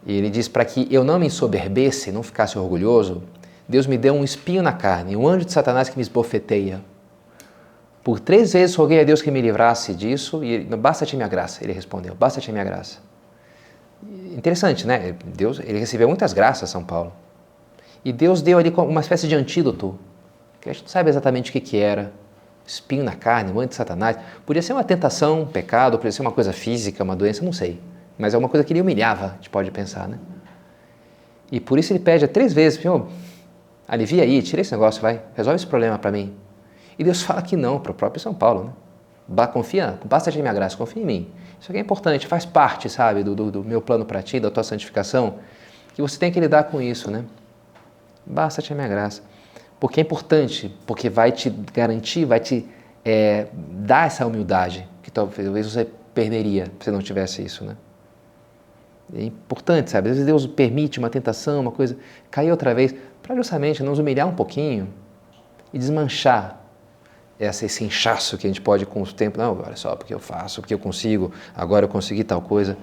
E 0.06 0.14
ele 0.14 0.30
diz: 0.30 0.48
para 0.48 0.66
que 0.66 0.88
eu 0.90 1.04
não 1.04 1.20
me 1.20 1.28
ensoberbesse, 1.28 2.12
não 2.12 2.24
ficasse 2.24 2.58
orgulhoso, 2.58 3.22
Deus 3.68 3.86
me 3.86 3.98
deu 3.98 4.14
um 4.14 4.24
espinho 4.24 4.64
na 4.64 4.74
carne, 4.74 5.16
um 5.16 5.28
anjo 5.28 5.46
de 5.46 5.52
Satanás 5.52 5.90
que 5.90 5.96
me 5.96 6.02
esbofeteia. 6.02 6.82
Por 8.04 8.20
três 8.20 8.54
vezes 8.54 8.76
roguei 8.76 9.02
a 9.02 9.04
Deus 9.04 9.22
que 9.22 9.30
me 9.30 9.42
livrasse 9.42 9.94
disso 9.94 10.44
e 10.44 10.64
basta-te 10.64 11.16
minha 11.16 11.28
graça. 11.28 11.64
Ele 11.64 11.74
respondeu: 11.74 12.16
basta-te 12.16 12.52
minha 12.52 12.64
graça. 12.64 13.09
Interessante, 14.04 14.88
né? 14.88 15.16
Deus, 15.26 15.60
ele 15.60 15.80
recebeu 15.80 16.08
muitas 16.08 16.34
graças, 16.34 16.70
São 16.70 16.84
Paulo. 16.84 17.12
E 18.04 18.14
Deus 18.14 18.42
deu 18.42 18.58
ali 18.58 18.70
uma 18.70 19.02
espécie 19.02 19.28
de 19.28 19.36
antídoto, 19.36 20.00
que 20.62 20.70
a 20.70 20.74
gente 20.74 20.84
não 20.84 20.90
sabe 20.90 21.10
exatamente 21.10 21.50
o 21.50 21.54
que, 21.54 21.60
que 21.60 21.78
era, 21.78 22.14
espinho 22.66 23.04
na 23.04 23.14
carne, 23.14 23.52
mãe 23.52 23.68
de 23.68 23.76
Satanás. 23.76 24.18
Podia 24.46 24.62
ser 24.62 24.74
uma 24.74 24.84
tentação, 24.84 25.42
um 25.42 25.46
pecado, 25.46 25.98
podia 25.98 26.12
ser 26.12 26.22
uma 26.22 26.32
coisa 26.32 26.54
física, 26.54 27.04
uma 27.04 27.16
doença, 27.16 27.44
não 27.44 27.52
sei. 27.52 27.80
Mas 28.18 28.34
é 28.34 28.38
uma 28.38 28.48
coisa 28.48 28.64
que 28.64 28.72
ele 28.72 28.82
humilhava, 28.82 29.26
a 29.26 29.36
gente 29.36 29.50
pode 29.50 29.70
pensar, 29.72 30.08
né? 30.08 30.18
E 31.52 31.60
por 31.60 31.80
isso 31.80 31.92
ele 31.92 32.00
pede 32.00 32.28
três 32.28 32.54
vezes, 32.54 32.80
Senhor, 32.80 33.08
alivia 33.88 34.24
aí, 34.24 34.42
tira 34.42 34.62
esse 34.62 34.72
negócio, 34.72 35.02
vai, 35.02 35.22
resolve 35.36 35.56
esse 35.56 35.68
problema 35.68 35.98
para 35.98 36.12
mim. 36.12 36.34
E 36.98 37.04
Deus 37.04 37.24
fala 37.24 37.42
que 37.42 37.58
não, 37.58 37.80
para 37.80 37.92
o 37.92 37.96
próprio 37.96 38.22
São 38.22 38.34
Paulo, 38.34 38.66
né? 38.66 38.72
Confia, 39.54 40.00
basta 40.06 40.32
de 40.32 40.42
minha 40.42 40.54
graça, 40.54 40.76
confia 40.76 41.02
em 41.02 41.06
mim. 41.06 41.32
Isso 41.60 41.72
aqui 41.72 41.78
é 41.78 41.82
importante, 41.82 42.26
faz 42.26 42.46
parte, 42.46 42.90
sabe, 42.90 43.24
do, 43.24 43.36
do, 43.36 43.52
do 43.52 43.64
meu 43.64 43.82
plano 43.82 44.06
para 44.06 44.22
ti, 44.22 44.40
da 44.40 44.50
tua 44.50 44.64
santificação, 44.64 45.36
que 45.94 46.02
você 46.02 46.18
tem 46.18 46.32
que 46.32 46.40
lidar 46.40 46.64
com 46.66 46.82
isso, 46.82 47.12
né? 47.12 47.26
Basta-te 48.26 48.72
a 48.74 48.76
minha 48.76 48.88
graça 48.88 49.22
porque 49.80 50.02
é 50.02 50.04
importante, 50.04 50.76
porque 50.86 51.10
vai 51.10 51.32
te 51.32 51.50
garantir, 51.74 52.26
vai 52.26 52.40
te 52.40 52.68
é, 53.06 53.48
dar 53.54 54.08
essa 54.08 54.26
humildade 54.26 54.88
que 55.02 55.10
talvez 55.10 55.72
você 55.72 55.88
perderia 56.14 56.68
se 56.82 56.92
não 56.92 57.00
tivesse 57.00 57.42
isso, 57.42 57.64
né? 57.64 57.78
É 59.16 59.24
importante, 59.24 59.90
sabe? 59.90 60.10
Às 60.10 60.18
vezes 60.18 60.26
Deus 60.26 60.46
permite 60.46 61.00
uma 61.00 61.10
tentação, 61.10 61.62
uma 61.62 61.72
coisa, 61.72 61.98
cair 62.30 62.52
outra 62.52 62.76
vez, 62.76 62.94
para 63.24 63.36
justamente 63.36 63.82
nos 63.82 63.98
humilhar 63.98 64.28
um 64.28 64.36
pouquinho 64.36 64.90
e 65.74 65.80
desmanchar 65.80 66.62
essa, 67.40 67.66
esse 67.66 67.84
inchaço 67.84 68.38
que 68.38 68.46
a 68.46 68.50
gente 68.50 68.62
pode 68.62 68.86
com 68.86 69.02
o 69.02 69.14
tempo. 69.14 69.38
Não, 69.38 69.58
olha 69.60 69.76
só, 69.76 69.96
porque 69.96 70.14
eu 70.14 70.20
faço, 70.20 70.62
porque 70.62 70.74
eu 70.74 70.80
consigo, 70.80 71.32
agora 71.56 71.86
eu 71.86 71.90
consegui 71.90 72.24
tal 72.24 72.42
coisa. 72.42 72.78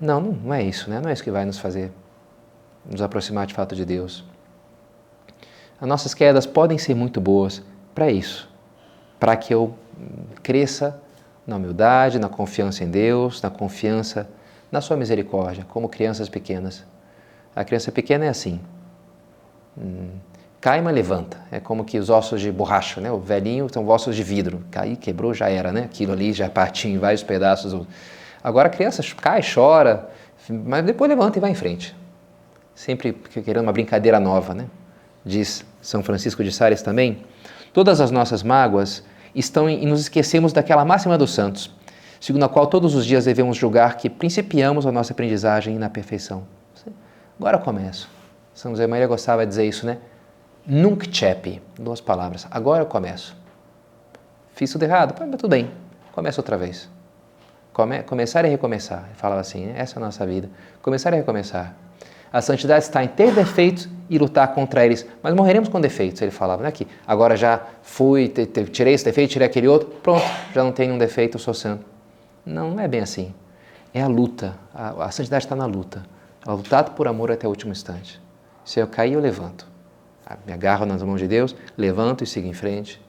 Não, 0.00 0.20
não, 0.20 0.32
não 0.32 0.54
é 0.54 0.62
isso, 0.62 0.90
né? 0.90 1.00
Não 1.00 1.08
é 1.08 1.12
isso 1.12 1.22
que 1.22 1.30
vai 1.30 1.44
nos 1.44 1.58
fazer 1.58 1.92
nos 2.84 3.02
aproximar 3.02 3.46
de 3.46 3.54
fato 3.54 3.74
de 3.74 3.84
Deus. 3.84 4.24
As 5.80 5.88
nossas 5.88 6.14
quedas 6.14 6.46
podem 6.46 6.78
ser 6.78 6.94
muito 6.94 7.20
boas 7.20 7.62
para 7.94 8.10
isso, 8.10 8.48
para 9.18 9.36
que 9.36 9.52
eu 9.52 9.74
cresça 10.42 11.00
na 11.46 11.56
humildade, 11.56 12.18
na 12.18 12.28
confiança 12.28 12.84
em 12.84 12.90
Deus, 12.90 13.40
na 13.42 13.50
confiança 13.50 14.28
na 14.70 14.80
Sua 14.80 14.96
misericórdia, 14.96 15.64
como 15.68 15.88
crianças 15.88 16.28
pequenas. 16.28 16.84
A 17.56 17.64
criança 17.64 17.90
pequena 17.90 18.26
é 18.26 18.28
assim. 18.28 18.60
Hum, 19.76 20.10
cai, 20.60 20.80
mas 20.80 20.94
levanta. 20.94 21.38
É 21.50 21.60
como 21.60 21.84
que 21.84 21.98
os 21.98 22.10
ossos 22.10 22.40
de 22.40 22.50
borracha, 22.52 23.00
né? 23.00 23.10
O 23.10 23.18
velhinho 23.18 23.68
são 23.72 23.86
ossos 23.88 24.14
de 24.14 24.22
vidro. 24.22 24.64
Cai, 24.70 24.96
quebrou, 24.96 25.32
já 25.32 25.48
era, 25.48 25.72
né? 25.72 25.84
Aquilo 25.84 26.12
ali 26.12 26.32
já 26.32 26.48
partiu 26.48 26.90
em 26.90 26.98
vários 26.98 27.22
pedaços. 27.22 27.86
Agora 28.42 28.68
a 28.68 28.70
criança 28.70 29.02
cai, 29.20 29.40
chora, 29.42 30.08
mas 30.48 30.84
depois 30.84 31.08
levanta 31.08 31.38
e 31.38 31.40
vai 31.40 31.50
em 31.50 31.54
frente. 31.54 31.94
Sempre 32.74 33.12
querendo 33.12 33.62
uma 33.62 33.72
brincadeira 33.72 34.18
nova, 34.18 34.54
né? 34.54 34.66
diz 35.24 35.64
São 35.80 36.02
Francisco 36.02 36.42
de 36.42 36.52
Sales 36.52 36.82
também, 36.82 37.24
todas 37.72 38.00
as 38.00 38.10
nossas 38.10 38.42
mágoas 38.42 39.02
estão 39.34 39.68
em, 39.68 39.86
nos 39.86 40.00
esquecemos 40.00 40.52
daquela 40.52 40.84
máxima 40.84 41.16
dos 41.16 41.32
santos, 41.32 41.70
segundo 42.20 42.44
a 42.44 42.48
qual 42.48 42.66
todos 42.66 42.94
os 42.94 43.04
dias 43.04 43.24
devemos 43.24 43.56
julgar 43.56 43.96
que 43.96 44.08
principiamos 44.08 44.86
a 44.86 44.92
nossa 44.92 45.12
aprendizagem 45.12 45.78
na 45.78 45.88
perfeição. 45.88 46.44
Agora 47.38 47.58
começo. 47.58 48.08
São 48.54 48.72
José 48.72 48.86
Maria 48.86 49.06
gostava 49.06 49.44
de 49.46 49.50
dizer 49.50 49.66
isso, 49.66 49.86
né? 49.86 49.98
Nunc 50.66 51.08
cepi, 51.16 51.60
duas 51.78 52.00
palavras. 52.00 52.46
Agora 52.50 52.82
eu 52.82 52.86
começo. 52.86 53.36
Fiz 54.52 54.70
tudo 54.70 54.82
errado? 54.82 55.14
Mas 55.18 55.30
tudo 55.30 55.48
bem, 55.48 55.70
começa 56.12 56.40
outra 56.40 56.56
vez. 56.58 56.88
Come, 57.72 58.02
começar 58.02 58.44
e 58.44 58.48
recomeçar. 58.48 59.04
Ele 59.06 59.14
falava 59.14 59.40
assim, 59.40 59.66
né? 59.66 59.74
essa 59.76 59.98
é 59.98 60.02
a 60.02 60.04
nossa 60.04 60.26
vida. 60.26 60.50
Começar 60.82 61.12
e 61.12 61.16
recomeçar. 61.16 61.74
A 62.32 62.40
santidade 62.40 62.84
está 62.84 63.02
em 63.02 63.08
ter 63.08 63.32
defeitos 63.32 63.88
e 64.08 64.18
lutar 64.18 64.54
contra 64.54 64.84
eles. 64.84 65.06
Mas 65.22 65.34
morreremos 65.34 65.68
com 65.68 65.80
defeitos, 65.80 66.22
ele 66.22 66.30
falava, 66.30 66.62
né? 66.62 66.70
Que 66.70 66.86
agora 67.06 67.36
já 67.36 67.60
fui, 67.82 68.28
te, 68.28 68.46
te, 68.46 68.64
tirei 68.66 68.94
esse 68.94 69.04
defeito, 69.04 69.30
tirei 69.30 69.46
aquele 69.46 69.66
outro, 69.66 69.88
pronto, 70.02 70.24
já 70.54 70.62
não 70.62 70.72
tenho 70.72 70.94
um 70.94 70.98
defeito, 70.98 71.36
eu 71.36 71.40
sou 71.40 71.54
santo. 71.54 71.84
Não, 72.44 72.70
não 72.70 72.80
é 72.82 72.86
bem 72.86 73.00
assim. 73.00 73.34
É 73.92 74.00
a 74.02 74.06
luta. 74.06 74.56
A, 74.74 75.06
a 75.06 75.10
santidade 75.10 75.44
está 75.44 75.56
na 75.56 75.66
luta. 75.66 76.04
É 76.46 76.50
lutado 76.50 76.92
por 76.92 77.08
amor 77.08 77.32
até 77.32 77.46
o 77.46 77.50
último 77.50 77.72
instante. 77.72 78.20
Se 78.64 78.78
eu 78.78 78.86
cair, 78.86 79.14
eu 79.14 79.20
levanto. 79.20 79.66
Me 80.46 80.52
agarro 80.52 80.86
nas 80.86 81.02
mãos 81.02 81.20
de 81.20 81.26
Deus, 81.26 81.54
levanto 81.76 82.24
e 82.24 82.26
sigo 82.26 82.46
em 82.46 82.52
frente. 82.52 83.00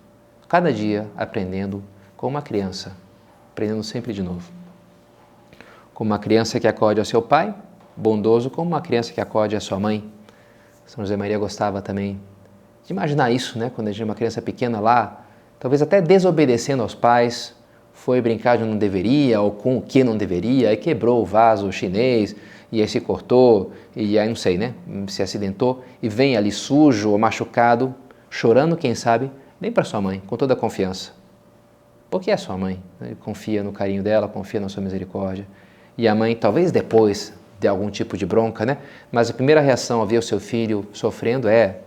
Cada 0.47 0.71
dia 0.71 1.07
aprendendo 1.15 1.83
como 2.17 2.35
uma 2.35 2.41
criança, 2.41 2.95
aprendendo 3.51 3.83
sempre 3.83 4.13
de 4.13 4.21
novo. 4.21 4.51
Como 5.93 6.09
uma 6.09 6.19
criança 6.19 6.59
que 6.59 6.67
acode 6.67 6.99
ao 6.99 7.05
seu 7.05 7.21
pai, 7.21 7.53
bondoso 7.95 8.49
como 8.49 8.69
uma 8.69 8.81
criança 8.81 9.13
que 9.13 9.21
acode 9.21 9.55
a 9.55 9.59
sua 9.59 9.79
mãe. 9.79 10.11
São 10.85 11.03
José 11.03 11.15
Maria 11.15 11.37
gostava 11.37 11.81
também 11.81 12.19
de 12.85 12.91
imaginar 12.91 13.31
isso, 13.31 13.57
né? 13.57 13.71
Quando 13.73 13.87
a 13.87 13.91
gente 13.91 14.01
é 14.01 14.05
uma 14.05 14.15
criança 14.15 14.41
pequena 14.41 14.79
lá, 14.79 15.25
talvez 15.59 15.81
até 15.81 16.01
desobedecendo 16.01 16.81
aos 16.81 16.95
pais, 16.95 17.55
foi 17.93 18.21
brincar 18.21 18.57
de 18.57 18.63
não 18.63 18.77
deveria 18.77 19.41
ou 19.41 19.51
com 19.51 19.77
o 19.77 19.81
que 19.81 20.03
não 20.03 20.17
deveria, 20.17 20.69
aí 20.69 20.77
quebrou 20.77 21.21
o 21.21 21.25
vaso 21.25 21.71
chinês 21.71 22.35
e 22.71 22.81
aí 22.81 22.87
se 22.87 23.01
cortou 23.01 23.71
e 23.95 24.17
aí 24.17 24.27
não 24.27 24.35
sei, 24.35 24.57
né? 24.57 24.73
Se 25.07 25.21
acidentou 25.21 25.83
e 26.01 26.07
vem 26.07 26.37
ali 26.37 26.51
sujo 26.51 27.11
ou 27.11 27.17
machucado, 27.17 27.93
chorando, 28.29 28.77
quem 28.77 28.95
sabe, 28.95 29.29
vem 29.59 29.71
para 29.71 29.83
sua 29.83 29.99
mãe 29.99 30.21
com 30.25 30.37
toda 30.37 30.53
a 30.53 30.57
confiança. 30.57 31.11
Porque 32.09 32.31
é 32.31 32.37
sua 32.37 32.57
mãe, 32.57 32.81
né? 32.99 33.15
confia 33.21 33.63
no 33.63 33.71
carinho 33.71 34.03
dela, 34.03 34.27
confia 34.27 34.59
na 34.59 34.69
sua 34.69 34.83
misericórdia. 34.83 35.47
E 35.97 36.07
a 36.07 36.15
mãe, 36.15 36.35
talvez 36.35 36.71
depois, 36.71 37.33
de 37.59 37.67
algum 37.67 37.89
tipo 37.89 38.17
de 38.17 38.25
bronca, 38.25 38.65
né? 38.65 38.77
Mas 39.11 39.29
a 39.29 39.33
primeira 39.33 39.61
reação 39.61 40.01
ao 40.01 40.07
ver 40.07 40.17
o 40.17 40.21
seu 40.21 40.39
filho 40.39 40.85
sofrendo 40.93 41.47
é 41.47 41.79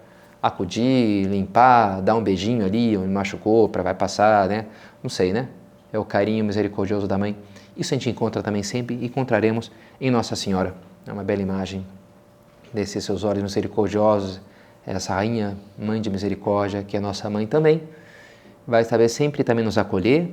acudir, 0.43 1.27
limpar, 1.27 2.01
dar 2.01 2.15
um 2.15 2.23
beijinho 2.23 2.65
ali, 2.65 2.97
onde 2.97 3.09
machucou, 3.09 3.69
para 3.69 3.83
vai 3.83 3.95
passar, 3.95 4.49
né? 4.49 4.67
Não 5.03 5.11
sei, 5.11 5.33
né? 5.33 5.49
É 5.93 5.99
o 5.99 6.05
carinho 6.05 6.45
misericordioso 6.45 7.09
da 7.09 7.19
mãe. 7.19 7.37
Isso 7.77 7.93
a 7.95 7.97
gente 7.97 8.09
encontra 8.11 8.43
também 8.43 8.63
sempre 8.63 8.95
e 8.97 9.07
encontraremos 9.07 9.71
em 10.01 10.11
Nossa 10.11 10.37
Senhora. 10.37 10.75
É 11.07 11.13
uma 11.13 11.25
bela 11.25 11.43
imagem 11.43 11.85
desses 12.73 13.05
seus 13.05 13.25
olhos 13.25 13.43
misericordiosos, 13.43 14.41
essa 14.87 15.15
rainha, 15.15 15.57
mãe 15.79 16.01
de 16.01 16.11
misericórdia, 16.11 16.83
que 16.83 16.97
é 16.97 17.01
nossa 17.01 17.29
mãe 17.31 17.47
também, 17.47 17.83
vai 18.67 18.85
saber 18.85 19.09
sempre 19.09 19.43
também 19.43 19.65
nos 19.65 19.79
acolher, 19.79 20.31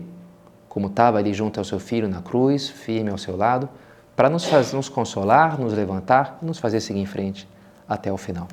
como 0.68 0.88
estava 0.88 1.18
ali 1.18 1.34
junto 1.34 1.60
ao 1.60 1.64
seu 1.64 1.80
filho 1.80 2.08
na 2.08 2.22
cruz, 2.22 2.70
firme 2.70 3.10
ao 3.10 3.18
seu 3.18 3.36
lado, 3.36 3.70
para 4.16 4.30
nos, 4.30 4.50
nos 4.74 4.90
consolar, 4.90 5.60
nos 5.60 5.74
levantar 5.74 6.38
e 6.42 6.46
nos 6.46 6.58
fazer 6.58 6.80
seguir 6.80 7.00
em 7.00 7.06
frente 7.06 7.48
até 7.88 8.12
o 8.12 8.18
final. 8.18 8.48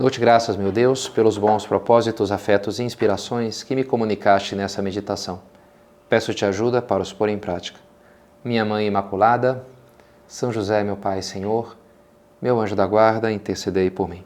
Dou-te 0.00 0.18
graças, 0.18 0.56
meu 0.56 0.72
Deus, 0.72 1.10
pelos 1.10 1.36
bons 1.36 1.66
propósitos, 1.66 2.32
afetos 2.32 2.78
e 2.78 2.82
inspirações 2.82 3.62
que 3.62 3.76
me 3.76 3.84
comunicaste 3.84 4.56
nessa 4.56 4.80
meditação. 4.80 5.42
Peço-te 6.08 6.42
ajuda 6.42 6.80
para 6.80 7.02
os 7.02 7.12
pôr 7.12 7.28
em 7.28 7.38
prática. 7.38 7.78
Minha 8.42 8.64
Mãe 8.64 8.86
Imaculada, 8.86 9.62
São 10.26 10.50
José, 10.50 10.82
meu 10.82 10.96
Pai 10.96 11.20
Senhor, 11.20 11.76
meu 12.40 12.58
anjo 12.58 12.74
da 12.74 12.86
guarda, 12.86 13.30
intercedei 13.30 13.90
por 13.90 14.08
mim. 14.08 14.24